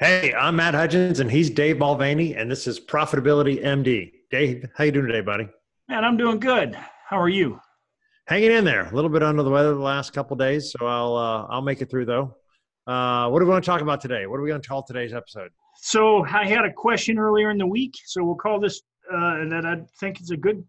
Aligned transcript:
Hey, 0.00 0.34
I'm 0.34 0.56
Matt 0.56 0.74
Hudgens, 0.74 1.20
and 1.20 1.30
he's 1.30 1.48
Dave 1.50 1.78
Mulvaney, 1.78 2.34
and 2.34 2.50
this 2.50 2.66
is 2.66 2.80
Profitability 2.80 3.62
MD. 3.64 4.10
Dave, 4.28 4.68
how 4.74 4.82
you 4.82 4.90
doing 4.90 5.06
today, 5.06 5.20
buddy? 5.20 5.48
Man, 5.88 6.04
I'm 6.04 6.16
doing 6.16 6.40
good. 6.40 6.76
How 7.08 7.20
are 7.20 7.28
you? 7.28 7.60
Hanging 8.26 8.50
in 8.50 8.64
there. 8.64 8.88
A 8.88 8.92
little 8.92 9.08
bit 9.08 9.22
under 9.22 9.44
the 9.44 9.50
weather 9.50 9.72
the 9.72 9.80
last 9.80 10.12
couple 10.12 10.36
days, 10.36 10.72
so 10.72 10.84
I'll 10.84 11.14
uh, 11.14 11.46
I'll 11.48 11.62
make 11.62 11.80
it 11.80 11.90
through 11.90 12.06
though. 12.06 12.34
Uh, 12.88 13.28
what 13.28 13.38
do 13.38 13.44
we 13.44 13.52
want 13.52 13.62
to 13.62 13.70
talk 13.70 13.82
about 13.82 14.00
today? 14.00 14.26
What 14.26 14.40
are 14.40 14.42
we 14.42 14.48
going 14.48 14.60
to 14.60 14.68
call 14.68 14.82
today's 14.82 15.14
episode? 15.14 15.50
So 15.76 16.24
I 16.26 16.44
had 16.44 16.64
a 16.64 16.72
question 16.72 17.16
earlier 17.16 17.50
in 17.50 17.58
the 17.58 17.66
week, 17.66 17.94
so 18.04 18.24
we'll 18.24 18.34
call 18.34 18.58
this 18.58 18.82
uh, 19.12 19.44
that 19.48 19.64
I 19.64 19.76
think 20.00 20.20
is 20.20 20.30
a 20.30 20.36
good 20.36 20.64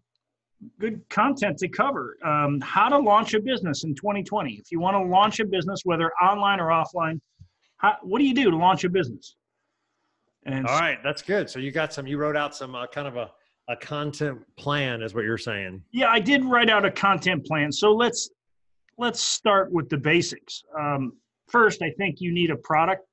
good 0.78 1.02
content 1.10 1.58
to 1.58 1.68
cover. 1.68 2.16
Um, 2.24 2.60
how 2.60 2.88
to 2.88 2.98
launch 2.98 3.34
a 3.34 3.40
business 3.40 3.82
in 3.82 3.96
2020. 3.96 4.52
If 4.52 4.70
you 4.70 4.78
want 4.78 4.94
to 4.94 5.02
launch 5.02 5.40
a 5.40 5.44
business, 5.44 5.80
whether 5.82 6.12
online 6.22 6.60
or 6.60 6.68
offline, 6.68 7.20
how, 7.78 7.96
what 8.02 8.18
do 8.18 8.24
you 8.24 8.34
do 8.34 8.50
to 8.50 8.56
launch 8.56 8.84
a 8.84 8.88
business? 8.88 9.36
And 10.44 10.66
all 10.66 10.78
right, 10.78 10.98
that's 11.02 11.22
good. 11.22 11.50
So 11.50 11.58
you 11.58 11.72
got 11.72 11.92
some. 11.92 12.06
You 12.06 12.18
wrote 12.18 12.36
out 12.36 12.54
some 12.54 12.74
uh, 12.74 12.86
kind 12.86 13.08
of 13.08 13.16
a 13.16 13.30
a 13.68 13.76
content 13.76 14.38
plan, 14.56 15.02
is 15.02 15.14
what 15.14 15.24
you're 15.24 15.38
saying. 15.38 15.82
Yeah, 15.90 16.08
I 16.08 16.20
did 16.20 16.44
write 16.44 16.70
out 16.70 16.84
a 16.84 16.90
content 16.90 17.44
plan. 17.44 17.72
So 17.72 17.92
let's 17.92 18.30
let's 18.96 19.20
start 19.20 19.72
with 19.72 19.88
the 19.88 19.96
basics. 19.96 20.62
Um, 20.78 21.14
first, 21.48 21.82
I 21.82 21.90
think 21.98 22.20
you 22.20 22.32
need 22.32 22.50
a 22.50 22.56
product 22.56 23.06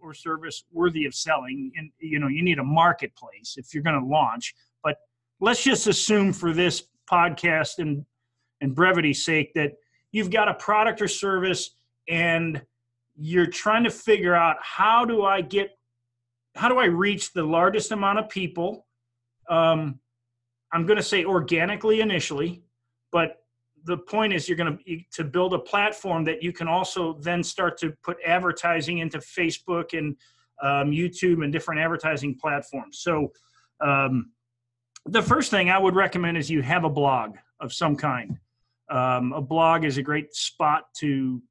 or 0.00 0.14
service 0.14 0.64
worthy 0.72 1.04
of 1.04 1.14
selling, 1.14 1.70
and 1.76 1.90
you 1.98 2.18
know 2.18 2.28
you 2.28 2.42
need 2.42 2.58
a 2.58 2.64
marketplace 2.64 3.56
if 3.58 3.74
you're 3.74 3.82
going 3.82 4.00
to 4.00 4.06
launch. 4.06 4.54
But 4.82 4.96
let's 5.40 5.62
just 5.62 5.86
assume 5.86 6.32
for 6.32 6.54
this 6.54 6.84
podcast 7.10 7.78
and 7.78 8.04
and 8.62 8.74
brevity's 8.74 9.24
sake 9.24 9.52
that 9.54 9.72
you've 10.12 10.30
got 10.30 10.48
a 10.48 10.54
product 10.54 11.02
or 11.02 11.08
service 11.08 11.74
and 12.08 12.62
you're 13.22 13.46
trying 13.46 13.84
to 13.84 13.90
figure 13.90 14.34
out 14.34 14.56
how 14.62 15.04
do 15.04 15.24
I 15.24 15.42
get 15.42 15.76
how 16.56 16.68
do 16.68 16.78
I 16.78 16.86
reach 16.86 17.32
the 17.32 17.44
largest 17.44 17.92
amount 17.92 18.18
of 18.18 18.28
people? 18.28 18.86
Um, 19.48 20.00
I'm 20.72 20.86
going 20.86 20.96
to 20.96 21.02
say 21.02 21.24
organically 21.24 22.00
initially, 22.00 22.64
but 23.12 23.36
the 23.84 23.98
point 23.98 24.32
is 24.32 24.48
you're 24.48 24.56
going 24.56 24.78
to 24.78 25.00
to 25.12 25.24
build 25.24 25.52
a 25.52 25.58
platform 25.58 26.24
that 26.24 26.42
you 26.42 26.52
can 26.52 26.66
also 26.66 27.18
then 27.20 27.42
start 27.42 27.78
to 27.78 27.92
put 28.02 28.16
advertising 28.26 28.98
into 28.98 29.18
Facebook 29.18 29.96
and 29.96 30.16
um, 30.62 30.90
YouTube 30.90 31.44
and 31.44 31.52
different 31.52 31.80
advertising 31.80 32.34
platforms. 32.34 33.00
So 33.00 33.32
um, 33.82 34.32
the 35.04 35.22
first 35.22 35.50
thing 35.50 35.70
I 35.70 35.78
would 35.78 35.94
recommend 35.94 36.38
is 36.38 36.50
you 36.50 36.62
have 36.62 36.84
a 36.84 36.90
blog 36.90 37.36
of 37.60 37.72
some 37.72 37.96
kind. 37.96 38.38
Um, 38.90 39.32
a 39.34 39.42
blog 39.42 39.84
is 39.84 39.98
a 39.98 40.02
great 40.02 40.34
spot 40.34 40.84
to 40.96 41.42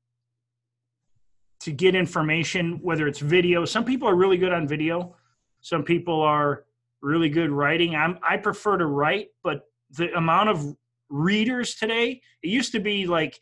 to 1.62 1.72
get 1.72 1.96
information, 1.96 2.80
whether 2.82 3.08
it's 3.08 3.20
video. 3.20 3.66
Some 3.66 3.84
people 3.84 4.08
are 4.08 4.16
really 4.16 4.38
good 4.38 4.54
on 4.54 4.68
video. 4.68 5.16
Some 5.62 5.84
people 5.84 6.22
are 6.22 6.64
really 7.02 7.30
good 7.30 7.52
writing. 7.52 7.96
I'm, 7.96 8.20
I 8.28 8.38
prefer 8.38 8.78
to 8.78 8.86
write, 8.86 9.30
but 9.44 9.64
the 9.92 10.14
amount 10.16 10.50
of 10.50 10.76
readers 11.10 11.76
today, 11.76 12.22
it 12.44 12.48
used 12.48 12.72
to 12.74 12.80
be 12.80 13.06
like 13.08 13.40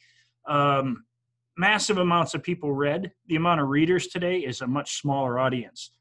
um, 0.47 1.05
massive 1.57 1.97
amounts 1.97 2.33
of 2.33 2.43
people 2.43 2.71
read. 2.71 3.11
The 3.27 3.35
amount 3.35 3.61
of 3.61 3.67
readers 3.67 4.07
today 4.07 4.39
is 4.39 4.61
a 4.61 4.67
much 4.67 4.99
smaller 4.99 5.37
audience. 5.39 5.91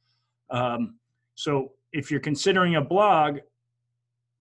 Um, 0.51 0.97
so 1.35 1.73
if 1.93 2.11
you're 2.11 2.21
considering 2.21 2.77
a 2.77 2.83
blog, 2.83 3.39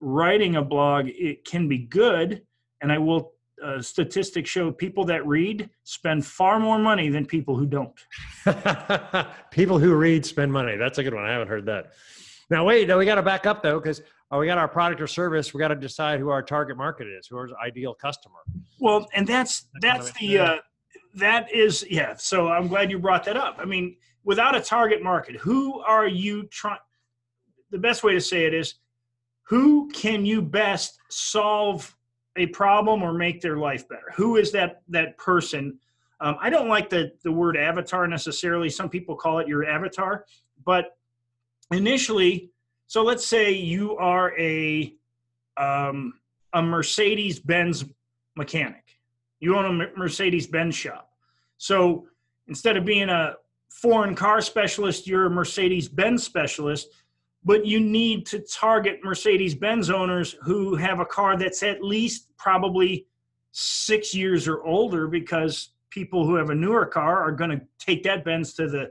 writing 0.00 0.56
a 0.56 0.62
blog, 0.62 1.08
it 1.08 1.44
can 1.44 1.68
be 1.68 1.78
good. 1.78 2.42
And 2.80 2.92
I 2.92 2.98
will 2.98 3.32
uh, 3.64 3.80
statistics 3.80 4.50
show 4.50 4.70
people 4.70 5.04
that 5.04 5.26
read 5.26 5.68
spend 5.84 6.24
far 6.24 6.60
more 6.60 6.78
money 6.78 7.08
than 7.08 7.24
people 7.24 7.56
who 7.56 7.66
don't. 7.66 7.98
people 9.50 9.78
who 9.78 9.94
read 9.94 10.26
spend 10.26 10.52
money. 10.52 10.76
That's 10.76 10.98
a 10.98 11.02
good 11.02 11.14
one. 11.14 11.24
I 11.24 11.32
haven't 11.32 11.48
heard 11.48 11.66
that. 11.66 11.92
Now, 12.50 12.64
wait, 12.64 12.86
no, 12.86 12.98
we 12.98 13.04
got 13.04 13.16
to 13.16 13.22
back 13.22 13.46
up 13.46 13.62
though, 13.62 13.80
because 13.80 14.02
uh, 14.32 14.38
we 14.38 14.46
got 14.46 14.58
our 14.58 14.68
product 14.68 15.00
or 15.00 15.06
service. 15.06 15.54
We 15.54 15.58
got 15.58 15.68
to 15.68 15.76
decide 15.76 16.20
who 16.20 16.28
our 16.28 16.42
target 16.42 16.76
market 16.76 17.06
is, 17.06 17.26
who 17.26 17.36
our 17.36 17.48
ideal 17.64 17.94
customer. 17.94 18.38
Well, 18.78 19.08
and 19.14 19.26
that's 19.26 19.66
that's 19.80 20.12
the 20.12 20.38
uh, 20.38 20.56
that 21.14 21.52
is 21.52 21.86
yeah. 21.88 22.14
So 22.16 22.48
I'm 22.48 22.68
glad 22.68 22.90
you 22.90 22.98
brought 22.98 23.24
that 23.24 23.36
up. 23.36 23.56
I 23.58 23.64
mean, 23.64 23.96
without 24.24 24.54
a 24.54 24.60
target 24.60 25.02
market, 25.02 25.36
who 25.36 25.80
are 25.80 26.06
you 26.06 26.44
trying? 26.48 26.78
The 27.70 27.78
best 27.78 28.04
way 28.04 28.12
to 28.12 28.20
say 28.20 28.44
it 28.44 28.54
is, 28.54 28.74
who 29.44 29.88
can 29.92 30.24
you 30.26 30.42
best 30.42 30.98
solve 31.08 31.95
a 32.36 32.46
problem 32.46 33.02
or 33.02 33.12
make 33.12 33.40
their 33.40 33.56
life 33.56 33.88
better? 33.88 34.12
Who 34.16 34.36
is 34.36 34.52
that 34.52 34.82
that 34.88 35.16
person? 35.18 35.78
Um, 36.20 36.36
I 36.40 36.50
don't 36.50 36.68
like 36.68 36.88
the 36.88 37.12
the 37.22 37.32
word 37.32 37.56
avatar 37.56 38.06
necessarily. 38.06 38.70
Some 38.70 38.88
people 38.88 39.16
call 39.16 39.38
it 39.38 39.48
your 39.48 39.66
avatar, 39.66 40.24
but 40.64 40.96
initially, 41.70 42.50
so 42.86 43.02
let's 43.02 43.26
say 43.26 43.52
you 43.52 43.96
are 43.96 44.38
a 44.38 44.94
um, 45.56 46.14
a 46.52 46.62
Mercedes 46.62 47.38
Benz 47.38 47.84
mechanic. 48.36 48.84
You 49.40 49.56
own 49.56 49.80
a 49.80 49.98
Mercedes 49.98 50.46
Benz 50.46 50.74
shop. 50.74 51.10
So 51.58 52.06
instead 52.48 52.76
of 52.76 52.84
being 52.84 53.08
a 53.08 53.34
foreign 53.68 54.14
car 54.14 54.40
specialist, 54.40 55.06
you're 55.06 55.26
a 55.26 55.30
Mercedes 55.30 55.88
Benz 55.88 56.22
specialist 56.22 56.88
but 57.46 57.64
you 57.64 57.78
need 57.78 58.26
to 58.26 58.40
target 58.40 58.98
Mercedes 59.04 59.54
Benz 59.54 59.88
owners 59.88 60.34
who 60.42 60.74
have 60.74 60.98
a 60.98 61.06
car 61.06 61.38
that's 61.38 61.62
at 61.62 61.80
least 61.80 62.36
probably 62.36 63.06
six 63.52 64.12
years 64.12 64.48
or 64.48 64.64
older 64.64 65.06
because 65.06 65.70
people 65.90 66.26
who 66.26 66.34
have 66.34 66.50
a 66.50 66.54
newer 66.54 66.84
car 66.84 67.22
are 67.22 67.30
going 67.30 67.50
to 67.50 67.60
take 67.78 68.02
that 68.02 68.24
Benz 68.24 68.52
to 68.54 68.68
the 68.68 68.90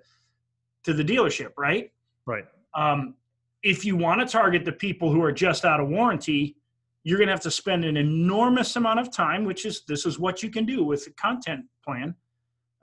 to 0.86 0.94
the 0.94 1.04
dealership, 1.04 1.52
right? 1.58 1.92
Right. 2.26 2.46
Um, 2.74 3.16
if 3.62 3.84
you 3.84 3.98
want 3.98 4.22
to 4.22 4.28
target 4.28 4.64
the 4.64 4.72
people 4.72 5.12
who 5.12 5.22
are 5.22 5.34
just 5.34 5.66
out 5.66 5.82
of 5.82 5.90
warranty, 5.90 6.56
you're 7.04 7.18
going 7.18 7.28
to 7.28 7.34
have 7.34 7.42
to 7.42 7.52
spend 7.52 7.84
an 7.84 7.98
enormous 7.98 8.76
amount 8.78 9.02
of 9.02 9.12
time, 9.12 9.44
which 9.44 9.66
is 9.66 9.82
this 9.86 10.06
is 10.06 10.18
what 10.18 10.42
you 10.42 10.50
can 10.50 10.66
do 10.66 10.82
with 10.82 11.04
the 11.04 11.12
content 11.12 11.66
plan, 11.84 12.16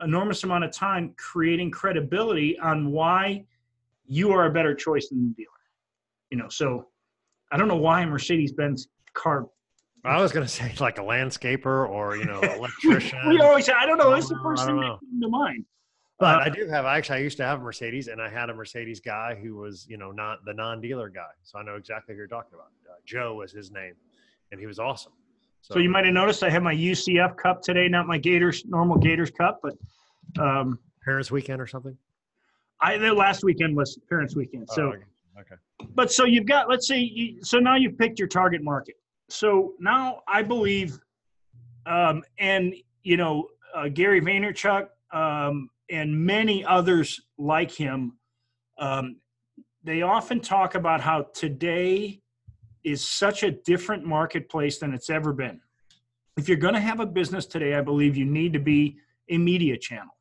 enormous 0.02 0.44
amount 0.44 0.64
of 0.64 0.72
time 0.72 1.14
creating 1.16 1.70
credibility 1.70 2.58
on 2.58 2.90
why 2.90 3.46
you 4.04 4.32
are 4.32 4.46
a 4.46 4.52
better 4.52 4.74
choice 4.74 5.08
than 5.08 5.28
the 5.28 5.34
dealer 5.34 5.52
you 6.32 6.38
know, 6.38 6.48
so 6.48 6.86
I 7.52 7.58
don't 7.58 7.68
know 7.68 7.76
why 7.76 8.04
Mercedes 8.06 8.52
Benz 8.52 8.88
car. 9.12 9.46
I 10.02 10.20
was 10.20 10.32
going 10.32 10.44
to 10.44 10.50
say 10.50 10.72
like 10.80 10.98
a 10.98 11.02
landscaper 11.02 11.88
or 11.88 12.16
you 12.16 12.24
know 12.24 12.40
electrician. 12.56 13.20
we, 13.28 13.38
always 13.40 13.68
I 13.68 13.86
don't 13.86 13.98
know. 13.98 14.14
It's 14.14 14.30
the 14.30 14.40
first 14.42 14.64
thing 14.64 14.76
that 14.76 14.98
came 15.00 15.20
to 15.20 15.28
mind. 15.28 15.64
But 16.18 16.36
uh, 16.36 16.44
I 16.44 16.48
do 16.48 16.66
have 16.68 16.86
actually 16.86 17.18
I 17.18 17.22
used 17.22 17.36
to 17.36 17.44
have 17.44 17.60
a 17.60 17.62
Mercedes 17.62 18.08
and 18.08 18.20
I 18.20 18.30
had 18.30 18.48
a 18.48 18.54
Mercedes 18.54 18.98
guy 18.98 19.38
who 19.40 19.56
was 19.56 19.86
you 19.88 19.98
know 19.98 20.10
not 20.10 20.38
the 20.46 20.54
non-dealer 20.54 21.10
guy, 21.10 21.30
so 21.42 21.58
I 21.58 21.62
know 21.62 21.76
exactly 21.76 22.14
who 22.14 22.18
you're 22.18 22.26
talking 22.26 22.54
about. 22.54 22.68
Uh, 22.88 22.94
Joe 23.04 23.34
was 23.34 23.52
his 23.52 23.70
name, 23.70 23.94
and 24.50 24.58
he 24.58 24.66
was 24.66 24.78
awesome. 24.78 25.12
So, 25.60 25.74
so 25.74 25.80
you 25.80 25.90
might 25.90 26.06
have 26.06 26.14
noticed 26.14 26.42
I 26.42 26.50
have 26.50 26.62
my 26.62 26.74
UCF 26.74 27.36
cup 27.36 27.62
today, 27.62 27.88
not 27.88 28.06
my 28.06 28.16
Gators 28.16 28.64
normal 28.64 28.96
Gators 28.96 29.30
cup, 29.30 29.60
but 29.62 29.74
um, 30.42 30.78
Parents 31.04 31.30
Weekend 31.30 31.60
or 31.60 31.66
something. 31.66 31.96
I 32.80 32.96
the 32.96 33.12
last 33.12 33.44
weekend 33.44 33.76
was 33.76 33.98
Parents 34.08 34.34
Weekend, 34.34 34.68
so. 34.70 34.84
Oh, 34.84 34.88
okay. 34.88 35.04
Okay. 35.38 35.54
But 35.94 36.12
so 36.12 36.24
you've 36.24 36.46
got, 36.46 36.68
let's 36.68 36.86
say, 36.86 36.98
you, 36.98 37.42
so 37.42 37.58
now 37.58 37.76
you've 37.76 37.98
picked 37.98 38.18
your 38.18 38.28
target 38.28 38.62
market. 38.62 38.96
So 39.28 39.74
now 39.78 40.20
I 40.28 40.42
believe, 40.42 40.98
um, 41.86 42.22
and 42.38 42.74
you 43.02 43.16
know, 43.16 43.48
uh, 43.74 43.88
Gary 43.88 44.20
Vaynerchuk 44.20 44.88
um, 45.12 45.70
and 45.90 46.14
many 46.14 46.64
others 46.64 47.20
like 47.38 47.70
him, 47.70 48.18
um, 48.78 49.16
they 49.84 50.02
often 50.02 50.40
talk 50.40 50.74
about 50.74 51.00
how 51.00 51.22
today 51.34 52.20
is 52.84 53.06
such 53.06 53.42
a 53.42 53.50
different 53.50 54.04
marketplace 54.04 54.78
than 54.78 54.92
it's 54.92 55.10
ever 55.10 55.32
been. 55.32 55.60
If 56.36 56.48
you're 56.48 56.58
going 56.58 56.74
to 56.74 56.80
have 56.80 57.00
a 57.00 57.06
business 57.06 57.46
today, 57.46 57.74
I 57.74 57.80
believe 57.80 58.16
you 58.16 58.24
need 58.24 58.52
to 58.52 58.58
be 58.58 58.96
a 59.28 59.38
media 59.38 59.76
channel, 59.76 60.16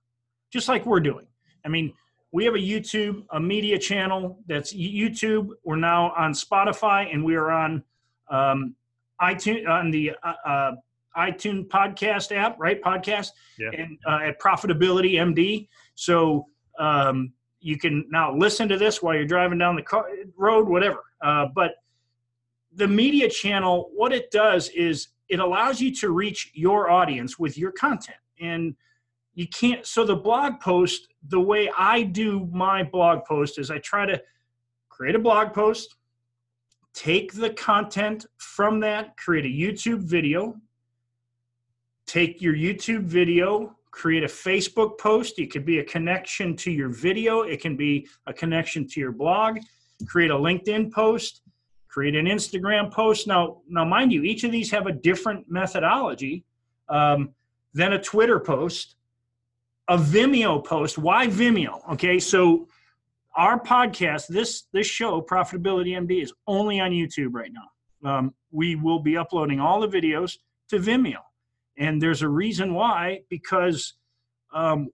just 0.52 0.68
like 0.68 0.86
we're 0.86 1.00
doing. 1.00 1.28
I 1.66 1.70
mean, 1.70 1.94
we 2.32 2.46
have 2.46 2.56
a 2.56 2.60
YouTube, 2.60 3.26
a 3.32 3.40
media 3.40 3.78
channel 3.78 4.40
that's 4.48 4.74
YouTube. 4.74 5.50
We're 5.64 5.76
now 5.76 6.14
on 6.18 6.34
Spotify 6.34 7.14
and 7.14 7.24
we 7.24 7.36
are 7.36 7.52
on 7.52 7.84
um, 8.30 8.76
iTunes 9.22 9.68
on 9.68 9.92
the 9.92 10.14
uh, 10.24 10.34
uh, 10.46 10.72
iTunes 11.18 11.68
podcast 11.68 12.34
app, 12.34 12.58
right? 12.58 12.82
Podcast 12.82 13.32
yeah. 13.60 13.70
and 13.78 13.98
uh, 14.08 14.20
at 14.28 14.40
Profitability 14.40 15.14
MD. 15.16 15.68
So 15.96 16.48
um, 16.80 17.34
you 17.60 17.78
can 17.78 18.06
now 18.10 18.34
listen 18.34 18.70
to 18.70 18.78
this 18.78 19.02
while 19.02 19.14
you're 19.14 19.26
driving 19.26 19.58
down 19.58 19.76
the 19.76 19.82
car, 19.82 20.06
road, 20.38 20.70
whatever. 20.70 21.04
Uh, 21.22 21.48
but 21.54 21.76
the 22.74 22.88
media 22.88 23.30
channel, 23.30 23.90
what 23.94 24.14
it 24.14 24.32
does 24.32 24.70
is 24.70 25.10
it 25.28 25.40
allows 25.40 25.82
you 25.82 25.94
to 25.96 26.12
reach 26.12 26.52
your 26.54 26.90
audience 26.90 27.38
with 27.38 27.58
your 27.58 27.74
content 27.74 28.18
and 28.40 28.74
you 29.42 29.48
can't 29.48 29.86
so 29.86 30.06
the 30.06 30.16
blog 30.16 30.60
post 30.60 31.08
the 31.28 31.40
way 31.40 31.70
i 31.78 32.04
do 32.04 32.48
my 32.52 32.84
blog 32.84 33.26
post 33.26 33.60
is 33.60 33.72
i 33.72 33.78
try 33.80 34.06
to 34.06 34.22
create 34.90 35.16
a 35.16 35.20
blog 35.20 35.54
post 35.54 35.96
take 36.94 37.34
the 37.34 37.50
content 37.52 38.26
from 38.38 38.80
that 38.80 39.18
create 39.18 39.46
a 39.46 39.56
youtube 39.64 40.02
video 40.02 40.56
take 42.06 42.42
your 42.42 42.54
youtube 42.54 43.04
video 43.04 43.76
create 43.92 44.24
a 44.24 44.28
Facebook 44.28 44.98
post. 44.98 45.38
It 45.38 45.52
could 45.52 45.66
be 45.66 45.80
a 45.80 45.84
connection 45.84 46.56
to 46.58 46.72
your 46.72 46.90
video. 46.90 47.42
It 47.42 47.62
can 47.62 47.76
be 47.76 48.08
a 48.26 48.34
connection 48.34 48.88
to 48.88 49.00
your 49.00 49.12
blog. 49.12 49.60
Create 50.08 50.32
a 50.32 50.36
LinkedIn 50.36 50.92
post. 50.92 51.42
Create 51.90 52.16
an 52.16 52.26
Instagram 52.26 52.92
post. 52.92 53.28
Now, 53.28 53.58
now, 53.68 53.84
mind 53.84 54.14
you, 54.14 54.24
each 54.24 54.46
of 54.46 54.52
these 54.52 54.72
have 54.72 54.88
a 54.88 54.94
different 54.94 55.52
methodology 55.52 56.46
um, 56.88 57.32
than 57.74 57.94
a 57.94 58.02
Twitter 58.02 58.40
post, 58.40 58.96
a 59.88 59.98
Vimeo 59.98 60.64
post. 60.64 60.98
Why 60.98 61.28
Vimeo? 61.28 61.94
Okay, 61.94 62.20
so 62.20 62.68
our 63.36 63.60
podcast, 63.60 64.28
this 64.28 64.64
this 64.74 64.88
show, 64.88 65.22
Profitability 65.22 65.98
MD, 65.98 66.22
is 66.22 66.34
only 66.48 66.80
on 66.80 66.92
YouTube 66.92 67.30
right 67.32 67.52
now. 67.52 68.10
Um, 68.10 68.34
we 68.52 68.76
will 68.76 69.00
be 69.00 69.18
uploading 69.18 69.60
all 69.60 69.80
the 69.82 69.88
videos 69.88 70.38
to 70.70 70.78
Vimeo. 70.78 71.20
And 71.78 72.02
there's 72.02 72.22
a 72.22 72.30
reason 72.30 72.74
why, 72.74 73.22
because 73.30 73.94
um, 74.54 74.90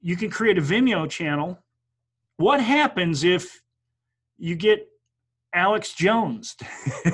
you 0.00 0.16
can 0.16 0.30
create 0.30 0.58
a 0.58 0.62
Vimeo 0.62 1.08
channel. 1.08 1.58
What 2.36 2.60
happens 2.60 3.24
if 3.24 3.62
you 4.38 4.56
get 4.56 4.88
Alex 5.54 5.92
Jones? 5.94 6.56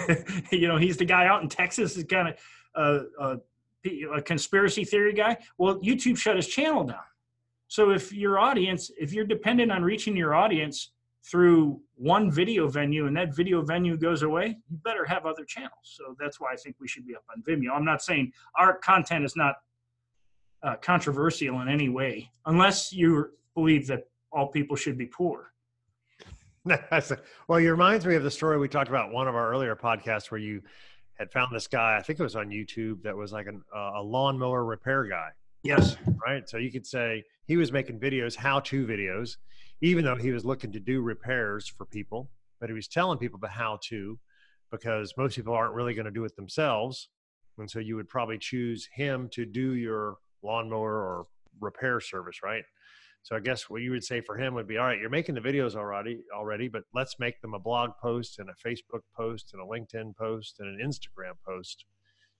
you 0.52 0.68
know, 0.68 0.76
he's 0.76 0.96
the 0.96 1.04
guy 1.04 1.26
out 1.26 1.42
in 1.42 1.48
Texas, 1.48 1.96
is 1.96 2.04
kind 2.04 2.28
of 2.28 2.34
uh, 2.74 3.22
uh, 3.22 3.36
a 3.84 4.22
conspiracy 4.22 4.84
theory 4.84 5.12
guy. 5.12 5.36
Well, 5.56 5.78
YouTube 5.80 6.16
shut 6.16 6.36
his 6.36 6.46
channel 6.46 6.84
down. 6.84 6.98
So 7.68 7.90
if 7.90 8.12
your 8.12 8.38
audience, 8.38 8.90
if 8.98 9.12
you're 9.12 9.26
dependent 9.26 9.70
on 9.70 9.82
reaching 9.82 10.16
your 10.16 10.34
audience 10.34 10.92
through 11.24 11.80
one 11.96 12.30
video 12.30 12.68
venue 12.68 13.06
and 13.06 13.16
that 13.16 13.34
video 13.34 13.62
venue 13.62 13.96
goes 13.96 14.22
away, 14.22 14.56
you 14.68 14.78
better 14.84 15.04
have 15.04 15.26
other 15.26 15.44
channels. 15.44 15.72
So 15.82 16.16
that's 16.18 16.40
why 16.40 16.52
I 16.52 16.56
think 16.56 16.76
we 16.80 16.88
should 16.88 17.06
be 17.06 17.14
up 17.14 17.24
on 17.30 17.42
Vimeo. 17.42 17.70
I'm 17.74 17.84
not 17.84 18.02
saying 18.02 18.32
our 18.56 18.78
content 18.78 19.24
is 19.24 19.36
not 19.36 19.56
uh, 20.62 20.76
controversial 20.76 21.60
in 21.60 21.68
any 21.68 21.88
way, 21.88 22.30
unless 22.46 22.92
you 22.92 23.30
believe 23.54 23.86
that 23.88 24.08
all 24.32 24.48
people 24.48 24.76
should 24.76 24.96
be 24.96 25.06
poor. 25.06 25.52
well, 26.64 27.58
it 27.58 27.68
reminds 27.68 28.06
me 28.06 28.14
of 28.14 28.22
the 28.22 28.30
story 28.30 28.58
we 28.58 28.68
talked 28.68 28.88
about 28.88 29.12
one 29.12 29.28
of 29.28 29.34
our 29.34 29.50
earlier 29.50 29.76
podcasts 29.76 30.30
where 30.30 30.40
you 30.40 30.62
had 31.18 31.32
found 31.32 31.54
this 31.54 31.66
guy, 31.66 31.96
I 31.96 32.02
think 32.02 32.20
it 32.20 32.22
was 32.22 32.36
on 32.36 32.48
YouTube, 32.48 33.02
that 33.02 33.16
was 33.16 33.32
like 33.32 33.46
an, 33.46 33.62
uh, 33.74 33.92
a 33.96 34.02
lawnmower 34.02 34.64
repair 34.64 35.04
guy. 35.04 35.30
Yes. 35.64 35.96
Right. 36.24 36.48
So 36.48 36.56
you 36.56 36.70
could 36.70 36.86
say 36.86 37.24
he 37.46 37.56
was 37.56 37.72
making 37.72 37.98
videos, 37.98 38.36
how 38.36 38.60
to 38.60 38.86
videos, 38.86 39.36
even 39.80 40.04
though 40.04 40.14
he 40.14 40.30
was 40.30 40.44
looking 40.44 40.72
to 40.72 40.80
do 40.80 41.00
repairs 41.00 41.66
for 41.66 41.84
people, 41.84 42.30
but 42.60 42.68
he 42.68 42.74
was 42.74 42.88
telling 42.88 43.18
people 43.18 43.38
the 43.40 43.48
how 43.48 43.78
to 43.88 44.18
because 44.70 45.14
most 45.16 45.36
people 45.36 45.54
aren't 45.54 45.74
really 45.74 45.94
going 45.94 46.04
to 46.04 46.10
do 46.10 46.24
it 46.24 46.36
themselves. 46.36 47.08
And 47.58 47.68
so 47.68 47.80
you 47.80 47.96
would 47.96 48.08
probably 48.08 48.38
choose 48.38 48.88
him 48.92 49.28
to 49.32 49.44
do 49.44 49.74
your 49.74 50.18
lawnmower 50.42 50.92
or 50.92 51.26
repair 51.60 52.00
service, 52.00 52.42
right? 52.42 52.62
So 53.22 53.36
I 53.36 53.40
guess 53.40 53.68
what 53.68 53.82
you 53.82 53.90
would 53.90 54.04
say 54.04 54.20
for 54.20 54.36
him 54.36 54.54
would 54.54 54.66
be, 54.66 54.78
all 54.78 54.86
right, 54.86 54.98
you're 54.98 55.10
making 55.10 55.34
the 55.34 55.40
videos 55.40 55.74
already, 55.74 56.20
already, 56.34 56.68
but 56.68 56.84
let's 56.94 57.18
make 57.18 57.40
them 57.40 57.54
a 57.54 57.58
blog 57.58 57.90
post 58.00 58.38
and 58.38 58.48
a 58.48 58.68
Facebook 58.68 59.02
post 59.14 59.52
and 59.52 59.62
a 59.62 59.66
LinkedIn 59.66 60.16
post 60.16 60.60
and 60.60 60.68
an 60.68 60.86
Instagram 60.86 61.34
post. 61.46 61.84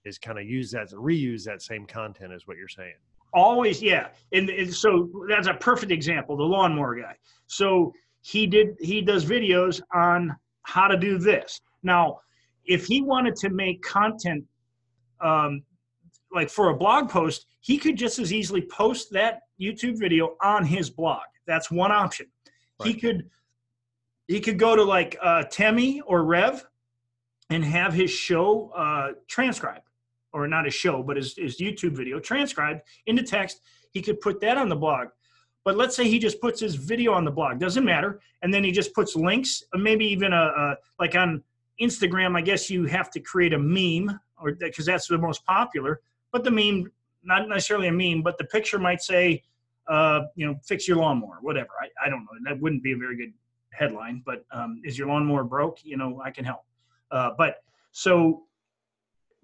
Is 0.05 0.17
kind 0.17 0.39
of 0.39 0.47
use 0.47 0.71
that, 0.71 0.89
reuse 0.93 1.45
that 1.45 1.61
same 1.61 1.85
content, 1.85 2.33
is 2.33 2.47
what 2.47 2.57
you're 2.57 2.69
saying. 2.69 2.95
Always 3.35 3.83
yeah. 3.83 4.09
And, 4.33 4.49
and, 4.49 4.73
so 4.73 5.11
that's 5.29 5.49
a 5.49 5.55
perfect 5.55 5.93
example 5.93 6.37
the 6.37 6.45
lawnmower 6.45 6.95
guy. 6.95 7.17
So 7.47 7.93
he 8.23 8.47
did 8.47 8.77
he 8.81 9.03
does 9.03 9.25
videos 9.27 9.83
on 9.95 10.35
how 10.63 10.89
to 10.89 10.97
do 10.97 11.19
this. 11.19 11.61
Now 11.83 12.21
if 12.65 12.87
he 12.87 13.03
wanted 13.03 13.37
to 13.37 13.51
make 13.51 13.83
content 13.83 14.45
um, 15.21 15.63
like 16.33 16.49
for 16.49 16.71
a 16.71 16.77
blog 16.77 17.11
post 17.11 17.47
he 17.61 17.77
could 17.77 17.97
just 17.97 18.19
as 18.19 18.33
easily 18.33 18.63
post 18.63 19.09
that 19.13 19.41
youtube 19.61 19.99
video 19.99 20.37
on 20.43 20.65
his 20.65 20.91
blog 20.91 21.23
that's 21.47 21.71
one 21.71 21.93
option 21.93 22.27
right. 22.81 22.89
he 22.89 22.95
could 22.95 23.29
he 24.29 24.41
could 24.41 24.59
go 24.59 24.77
to 24.77 24.83
like 24.83 25.17
uh, 25.23 25.43
temi 25.45 26.03
or 26.03 26.23
rev 26.23 26.65
and 27.51 27.65
have 27.65 27.95
his 27.95 28.11
show 28.11 28.71
uh, 28.77 29.13
transcribed 29.27 29.89
or 30.33 30.47
not 30.47 30.67
a 30.67 30.71
show, 30.71 31.03
but 31.03 31.17
his, 31.17 31.35
his 31.37 31.59
YouTube 31.59 31.93
video 31.93 32.21
transcribed 32.21 32.83
into 33.07 33.23
text. 33.23 33.61
He 33.91 34.03
could 34.03 34.21
put 34.21 34.41
that 34.41 34.59
on 34.59 34.69
the 34.69 34.77
blog. 34.77 35.09
But 35.65 35.77
let's 35.77 35.97
say 35.97 36.09
he 36.09 36.19
just 36.19 36.41
puts 36.41 36.61
his 36.61 36.75
video 36.75 37.13
on 37.13 37.25
the 37.25 37.31
blog, 37.31 37.59
doesn't 37.59 37.85
matter. 37.85 38.21
And 38.43 38.53
then 38.53 38.65
he 38.65 38.71
just 38.71 38.95
puts 38.95 39.17
links, 39.17 39.63
maybe 39.75 40.07
even 40.07 40.33
a, 40.33 40.37
a 40.37 40.77
like 40.99 41.15
on 41.15 41.43
Instagram, 41.81 42.37
I 42.37 42.43
guess 42.43 42.71
you 42.71 42.85
have 42.85 43.11
to 43.13 43.21
create 43.21 43.53
a 43.53 43.59
meme 43.59 44.19
or 44.41 44.53
because 44.53 44.87
that's 44.87 45.09
the 45.09 45.19
most 45.19 45.45
popular. 45.45 46.01
But 46.33 46.45
the 46.45 46.51
meme, 46.51 46.93
not 47.29 47.49
necessarily 47.49 47.89
a 47.89 47.93
meme, 47.93 48.23
but 48.23 48.39
the 48.39 48.45
picture 48.45 48.79
might 48.79 49.03
say, 49.03 49.43
uh, 49.89 50.23
you 50.35 50.47
know, 50.47 50.59
fix 50.67 50.89
your 50.89 50.97
lawnmower, 50.97 51.39
whatever. 51.43 51.71
I, 51.81 52.07
I 52.07 52.09
don't 52.11 52.25
know. 52.25 52.39
That 52.45 52.61
wouldn't 52.61 52.83
be 52.83 52.93
a 52.93 52.97
very 52.97 53.17
good 53.17 53.33
headline, 53.71 54.23
but 54.27 54.45
um, 54.51 54.81
is 54.85 54.99
your 54.99 55.07
lawnmower 55.09 55.45
broke? 55.45 55.79
You 55.85 55.97
know, 55.97 56.21
I 56.25 56.31
can 56.31 56.45
help. 56.45 56.65
Uh, 57.11 57.31
but 57.39 57.63
so 57.93 58.43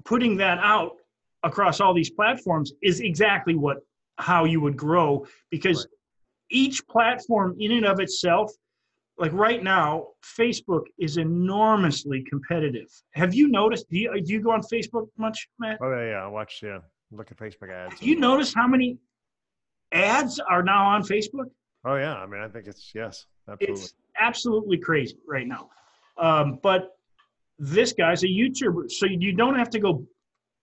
putting 0.05 0.37
that 0.39 0.59
out 0.59 0.97
across 1.43 1.81
all 1.81 1.95
these 1.95 2.11
platforms 2.11 2.73
is 2.83 3.01
exactly 3.01 3.55
what 3.55 3.79
how 4.19 4.45
you 4.45 4.61
would 4.61 4.77
grow 4.77 5.27
because 5.51 5.79
right. 5.79 5.87
each 6.51 6.87
platform 6.87 7.57
in 7.59 7.73
and 7.73 7.85
of 7.85 8.01
itself 8.01 8.53
like 9.19 9.33
right 9.33 9.63
now 9.63 10.07
facebook 10.39 10.85
is 10.99 11.17
enormously 11.17 12.25
competitive 12.29 12.89
have 13.15 13.35
you 13.35 13.49
noticed 13.49 13.89
do 13.91 13.99
you, 13.99 14.23
do 14.23 14.33
you 14.33 14.41
go 14.41 14.53
on 14.53 14.63
facebook 14.63 15.07
much 15.19 15.49
matt 15.59 15.79
oh 15.83 15.91
yeah, 15.91 16.11
yeah 16.11 16.25
i 16.25 16.27
watch 16.29 16.61
yeah 16.63 16.79
look 17.17 17.31
at 17.31 17.37
facebook 17.37 17.71
ads 17.71 17.99
do 18.01 18.07
you 18.07 18.19
notice 18.19 18.53
how 18.55 18.67
many 18.67 18.99
ads 19.93 20.41
are 20.41 20.63
now 20.63 20.87
on 20.87 21.03
facebook 21.03 21.51
oh 21.85 21.97
yeah 21.97 22.15
i 22.15 22.27
mean 22.27 22.41
i 22.41 22.49
think 22.49 22.67
it's 22.67 22.93
yes 22.95 23.27
absolutely. 23.49 23.83
it's 23.83 23.95
absolutely 24.21 24.79
crazy 24.79 25.19
right 25.27 25.47
now 25.47 25.69
um, 26.19 26.59
but 26.63 26.91
this 27.59 27.93
guy's 27.93 28.23
a 28.25 28.29
YouTuber, 28.29 28.91
so 28.91 29.07
you 29.07 29.33
don't 29.33 29.57
have 29.57 29.71
to 29.71 29.79
go 29.79 30.07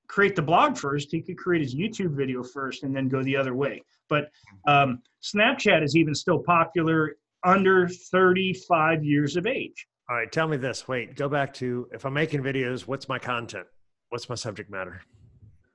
create 0.08 0.36
the 0.36 0.42
blog 0.42 0.78
first. 0.78 1.10
He 1.12 1.22
could 1.22 1.38
create 1.38 1.62
his 1.62 1.76
YouTube 1.76 2.16
video 2.16 2.44
first 2.44 2.84
and 2.84 2.96
then 2.96 3.08
go 3.08 3.24
the 3.24 3.36
other 3.36 3.54
way. 3.54 3.82
But 4.10 4.30
um, 4.68 5.02
Snapchat 5.24 5.84
is 5.84 5.96
even 5.96 6.14
still 6.14 6.40
popular 6.40 7.16
under 7.46 7.88
35 7.88 9.04
years 9.04 9.36
of 9.36 9.46
age. 9.46 9.88
All 10.10 10.18
right, 10.18 10.32
tell 10.32 10.48
me 10.48 10.58
this. 10.58 10.88
Wait, 10.88 11.16
go 11.16 11.30
back 11.30 11.54
to 11.56 11.88
if 11.94 12.06
I'm 12.06 12.14
making 12.14 12.44
videos, 12.44 12.82
what's 12.82 13.08
my 13.08 13.18
content? 13.18 13.68
What's 14.10 14.28
my 14.28 14.36
subject 14.36 14.70
matter? 14.70 15.02